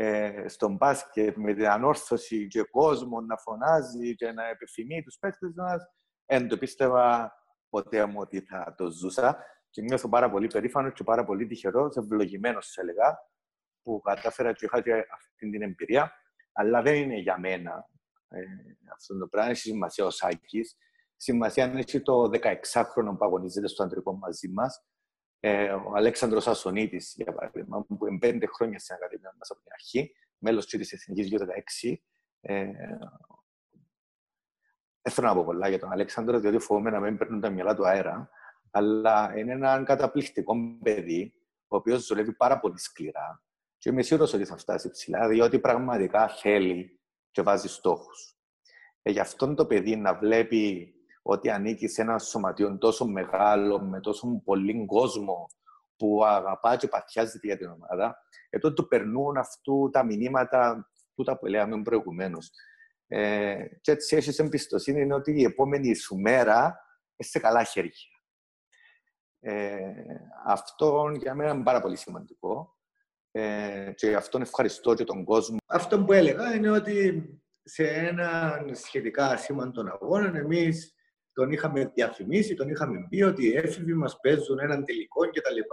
[0.00, 5.52] ε, στον μπάσκετ με την ανόρθωση και κόσμος να φωνάζει και να επιθυμεί τους παίκτες
[5.56, 5.82] μας,
[6.26, 7.32] δεν το πίστευα
[7.68, 9.44] ποτέ μου ότι θα το ζούσα.
[9.70, 13.18] Και νιώθω πάρα πολύ περήφανος και πάρα πολύ τυχερός, ευλογημένος, έλεγα,
[13.82, 16.12] που κατάφερα και είχα και αυτή την εμπειρία.
[16.52, 17.88] Αλλά δεν είναι για μένα
[18.28, 18.40] ε,
[18.92, 19.50] αυτό το πράγμα.
[19.50, 20.76] Έχει σημασία ο Σάκης.
[21.16, 24.84] Σημασία είναι το 16χρονο που αγωνίζεται στο αντρικό μαζί μας.
[25.40, 29.72] Ε, ο Αλέξανδρος Ασονίτης, για παράδειγμα, που είναι πέντε χρόνια στην Ακαδημία μας από την
[29.72, 32.02] αρχή, μέλος της Εθνικής 16.
[32.40, 32.64] Ε,
[35.02, 37.74] δεν θέλω να πω πολλά για τον Αλέξανδρο, διότι φοβούμαι να μην παίρνουν τα μυαλά
[37.74, 38.30] του αέρα,
[38.70, 41.34] αλλά είναι ένα καταπληκτικό παιδί,
[41.68, 43.42] ο οποίος δουλεύει πάρα πολύ σκληρά
[43.78, 48.36] και είμαι σίγουρος ότι θα φτάσει ψηλά, διότι πραγματικά θέλει και βάζει στόχους.
[49.02, 50.92] Ε, γι' αυτόν το παιδί να βλέπει
[51.30, 55.46] ότι ανήκει σε ένα σωματείο τόσο μεγάλο, με τόσο πολύ κόσμο
[55.96, 58.16] που αγαπά και παθιάζεται για την ομάδα,
[58.50, 62.50] ε, τότε του περνούν αυτού τα μηνύματα τούτα που λέγαμε προηγουμένως.
[63.06, 66.56] Ε, και έτσι έχεις εμπιστοσύνη ότι η επόμενη σου μέρα
[67.16, 67.92] είναι σε καλά χέρια.
[69.40, 69.80] Ε,
[70.46, 72.76] αυτό για μένα είναι πάρα πολύ σημαντικό.
[73.30, 75.56] Ε, και γι' αυτό ευχαριστώ και τον κόσμο.
[75.66, 77.24] Αυτό που έλεγα είναι ότι
[77.62, 80.92] σε έναν σχετικά σήμαντο αγώνα εμείς
[81.38, 85.60] τον είχαμε διαφημίσει, τον είχαμε πει ότι οι έφηβοι μας παίζουν έναν τελικό κτλ.
[85.60, 85.64] Και,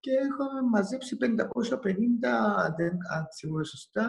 [0.00, 1.26] και είχαμε μαζέψει 550,
[3.14, 4.08] αν θυμάμαι σωστά,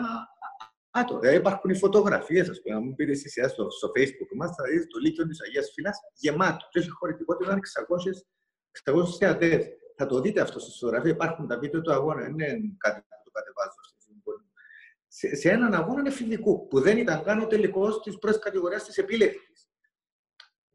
[0.91, 1.19] άτομα.
[1.19, 2.75] Δηλαδή υπάρχουν οι φωτογραφίες, ας πούμε.
[2.75, 5.97] Αν μου πείτε εσύ στο, στο Facebook μας, θα δείτε το Λύκειο της Αγίας Φυλάς
[6.13, 6.65] γεμάτο.
[6.69, 7.59] Και έχει χωρητικότητα, ήταν
[8.83, 9.67] 600, 600 θεατές.
[9.97, 11.11] Θα το δείτε αυτό στη φωτογραφία.
[11.11, 12.21] Υπάρχουν τα βίντεο του αγώνα.
[12.21, 13.79] Δεν είναι κάτι που το κατεβάζω
[15.07, 18.97] σε, σε έναν αγώνα εφηβικού, που δεν ήταν καν ο τελικός της πρώτης κατηγορίας της
[18.97, 19.51] επίλεκτη.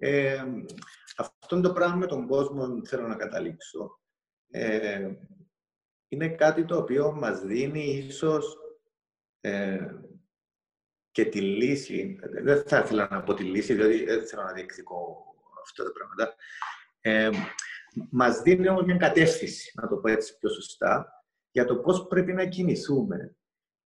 [0.02, 0.44] Ε,
[1.16, 4.00] αυτό το πράγμα με τον κόσμο θέλω να καταλήξω.
[4.50, 5.12] Ε,
[6.08, 8.56] είναι κάτι το οποίο μας δίνει ίσως
[9.40, 9.86] ε,
[11.10, 12.18] και τη λύση.
[12.42, 15.24] Δεν θα ήθελα να πω τη λύση, διότι δεν θέλω να διεκδικώ
[15.62, 16.34] αυτά τα πράγματα.
[17.00, 17.30] Ε,
[18.10, 22.32] μας δίνει όμως μια κατεύθυνση, να το πω έτσι πιο σωστά, για το πώς πρέπει
[22.32, 23.36] να κινηθούμε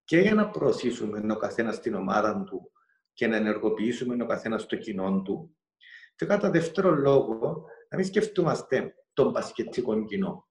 [0.03, 2.71] και για να προωθήσουμε ο καθένας στην ομάδα του
[3.13, 5.57] και να ενεργοποιήσουμε ο καθένας στο κοινό του
[6.15, 10.47] και κατά δεύτερο λόγο, να μην σκεφτούμαστε τον πασχετικό κοινό.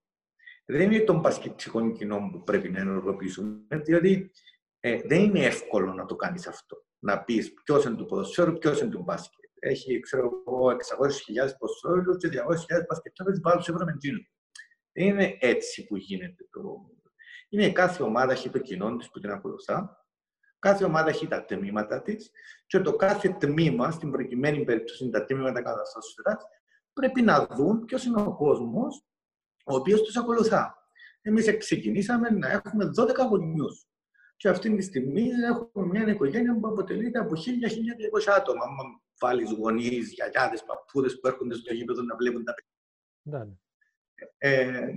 [0.64, 4.30] Δεν είναι τον πασχετικό κοινό που πρέπει να ενεργοποιήσουμε, διότι
[4.80, 6.76] ε, δεν είναι εύκολο να το κάνεις αυτό.
[6.98, 9.40] Να πεις ποιος είναι του ποδοσφαίρου, ποιος είναι του μπάσκετ.
[9.58, 10.76] Έχει, ξέρω εγώ, 600.000
[11.58, 13.84] ποδοσφαίρους και 200.000 μπασκετάδε βάλουν σε ευρώ
[14.92, 16.90] Δεν είναι έτσι που γίνεται το.
[17.48, 20.01] Είναι κάθε ομάδα έχει το κοινό της που την ακολουθά
[20.62, 22.30] Κάθε ομάδα έχει τα τμήματα της
[22.66, 26.14] και το κάθε τμήμα, στην προκειμένη περίπτωση τα τμήματα καταστάσεως
[26.92, 29.04] πρέπει να δουν ποιος είναι ο κόσμος
[29.64, 30.88] ο οποίος τους ακολουθά.
[31.22, 33.86] Εμείς ξεκινήσαμε να έχουμε 12 γονιούς.
[34.36, 38.64] Και αυτή τη στιγμή έχουμε μια οικογένεια που αποτελείται από 1000-1200 άτομα.
[38.64, 43.44] Αν βάλεις γονείς, γιαγιάδες, παππούδες που έρχονται στο γήπεδο να βλέπουν τα παιδιά.
[43.44, 43.54] Ναι.
[44.38, 44.88] Ε,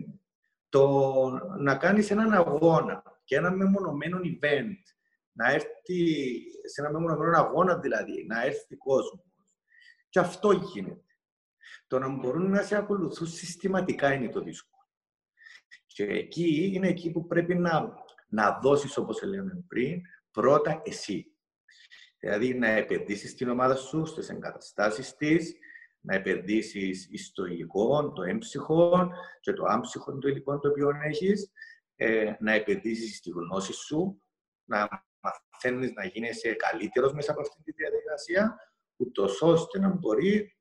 [0.70, 4.95] το να κάνεις έναν αγώνα και ένα μεμονωμένο event
[5.36, 9.24] να έρθει σε ένα μεμονωμένο αγώνα δηλαδή, να έρθει κόσμος.
[10.10, 11.04] Και αυτό γίνεται.
[11.88, 14.88] Το να μπορούν να σε ακολουθούν συστηματικά είναι το δύσκολο.
[15.86, 17.94] Και εκεί είναι εκεί που πρέπει να,
[18.28, 21.26] να δώσεις, όπως έλεγαμε πριν, πρώτα εσύ.
[22.20, 25.54] Δηλαδή να επενδύσεις στην ομάδα σου, στις εγκαταστάσεις της,
[26.00, 29.10] να επενδύσεις στο υλικό, το έμψυχο
[29.40, 31.52] και το άμψυχο το υλικό το οποίο έχεις,
[31.96, 34.22] ε, να επενδύσεις στη γνώση σου,
[34.64, 35.06] να
[35.66, 38.56] μαθαίνεις να γίνεσαι καλύτερος μέσα από αυτή τη διαδικασία,
[38.96, 40.58] ούτως ώστε να μπορεί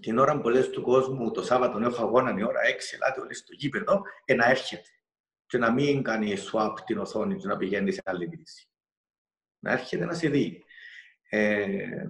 [0.00, 3.34] την ώρα που λες του κόσμου το Σάββατο έχω αγώνα η ώρα 6, ελάτε όλοι
[3.34, 4.88] στο γήπεδο, και να έρχεται.
[5.46, 8.68] Και να μην κάνει swap την οθόνη του να πηγαίνει σε άλλη λύση.
[9.58, 10.64] Να έρχεται να σε δει.
[11.28, 12.06] Ε,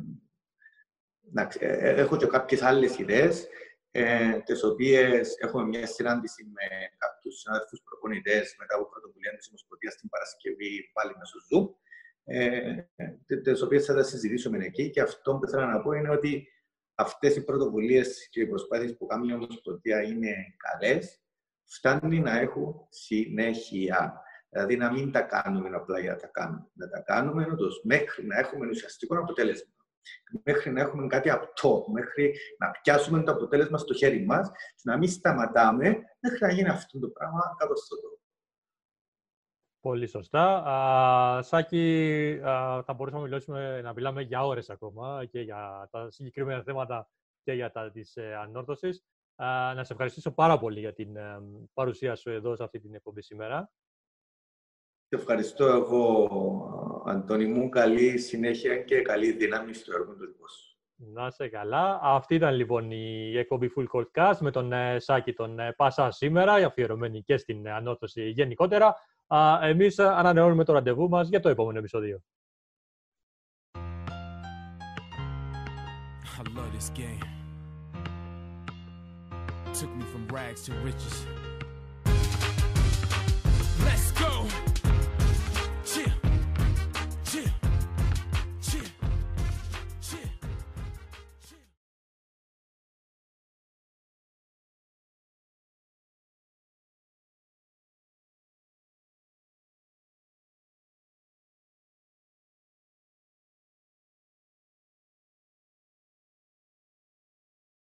[1.20, 3.48] να, ε, έχω και κάποιες άλλες ιδέες,
[3.90, 6.66] ε, τις οποίες έχουμε μια συνάντηση με
[6.98, 11.66] κάποιους συνάδελφους προπονητές μετά από πρωτοβουλία της Ομοσπονδίας την Παρασκευή, πάλι μέσω Zoom,
[12.30, 12.88] ε,
[13.42, 14.90] τις οποίες θα τα συζητήσουμε εκεί.
[14.90, 16.48] Και αυτό που θέλω να πω είναι ότι
[16.94, 21.20] αυτές οι πρωτοβουλίες και οι προσπάθειες που κάνει η Ομοσπονδία είναι καλές,
[21.64, 24.22] φτάνει να έχουν συνέχεια.
[24.50, 26.70] Δηλαδή να μην τα κάνουμε απλά για να τα κάνουμε.
[26.72, 29.72] Να τα κάνουμε όντως, μέχρι να έχουμε ουσιαστικό αποτέλεσμα.
[30.44, 34.96] Μέχρι να έχουμε κάτι απτό, μέχρι να πιάσουμε το αποτέλεσμα στο χέρι μας και να
[34.96, 35.88] μην σταματάμε
[36.20, 38.17] μέχρι να γίνει αυτό το πράγμα κάτω στο τόπο.
[39.88, 40.62] Πολύ σωστά.
[40.62, 46.10] Α, Σάκη, α, θα μπορούσαμε να, μιλήσουμε, να μιλάμε για ώρες ακόμα και για τα
[46.10, 47.08] συγκεκριμένα θέματα
[47.42, 49.04] και για τα της ε, ανόρθωσης.
[49.36, 51.40] Α, να σε ευχαριστήσω πάρα πολύ για την ε,
[51.74, 53.70] παρουσία σου εδώ σε αυτή την εκπομπή σήμερα.
[55.08, 57.68] Σε ευχαριστώ εγώ, Αντώνη μου.
[57.68, 60.78] Καλή συνέχεια και καλή δύναμη στο έργο του δικό σου.
[60.94, 61.98] Να είσαι καλά.
[62.02, 66.10] Αυτή ήταν λοιπόν η εκπομπή Full Court Cast με τον ε, Σάκη τον ε, Πάσα
[66.10, 68.96] σήμερα, αφιερωμένη και στην ε, ανόρθωση γενικότερα.
[69.34, 72.22] Α, εμείς ανανεώνουμε το ραντεβού μας για το επόμενο επεισόδιο.
[76.38, 77.24] I love this game.
[79.78, 81.16] Took me from rags to riches.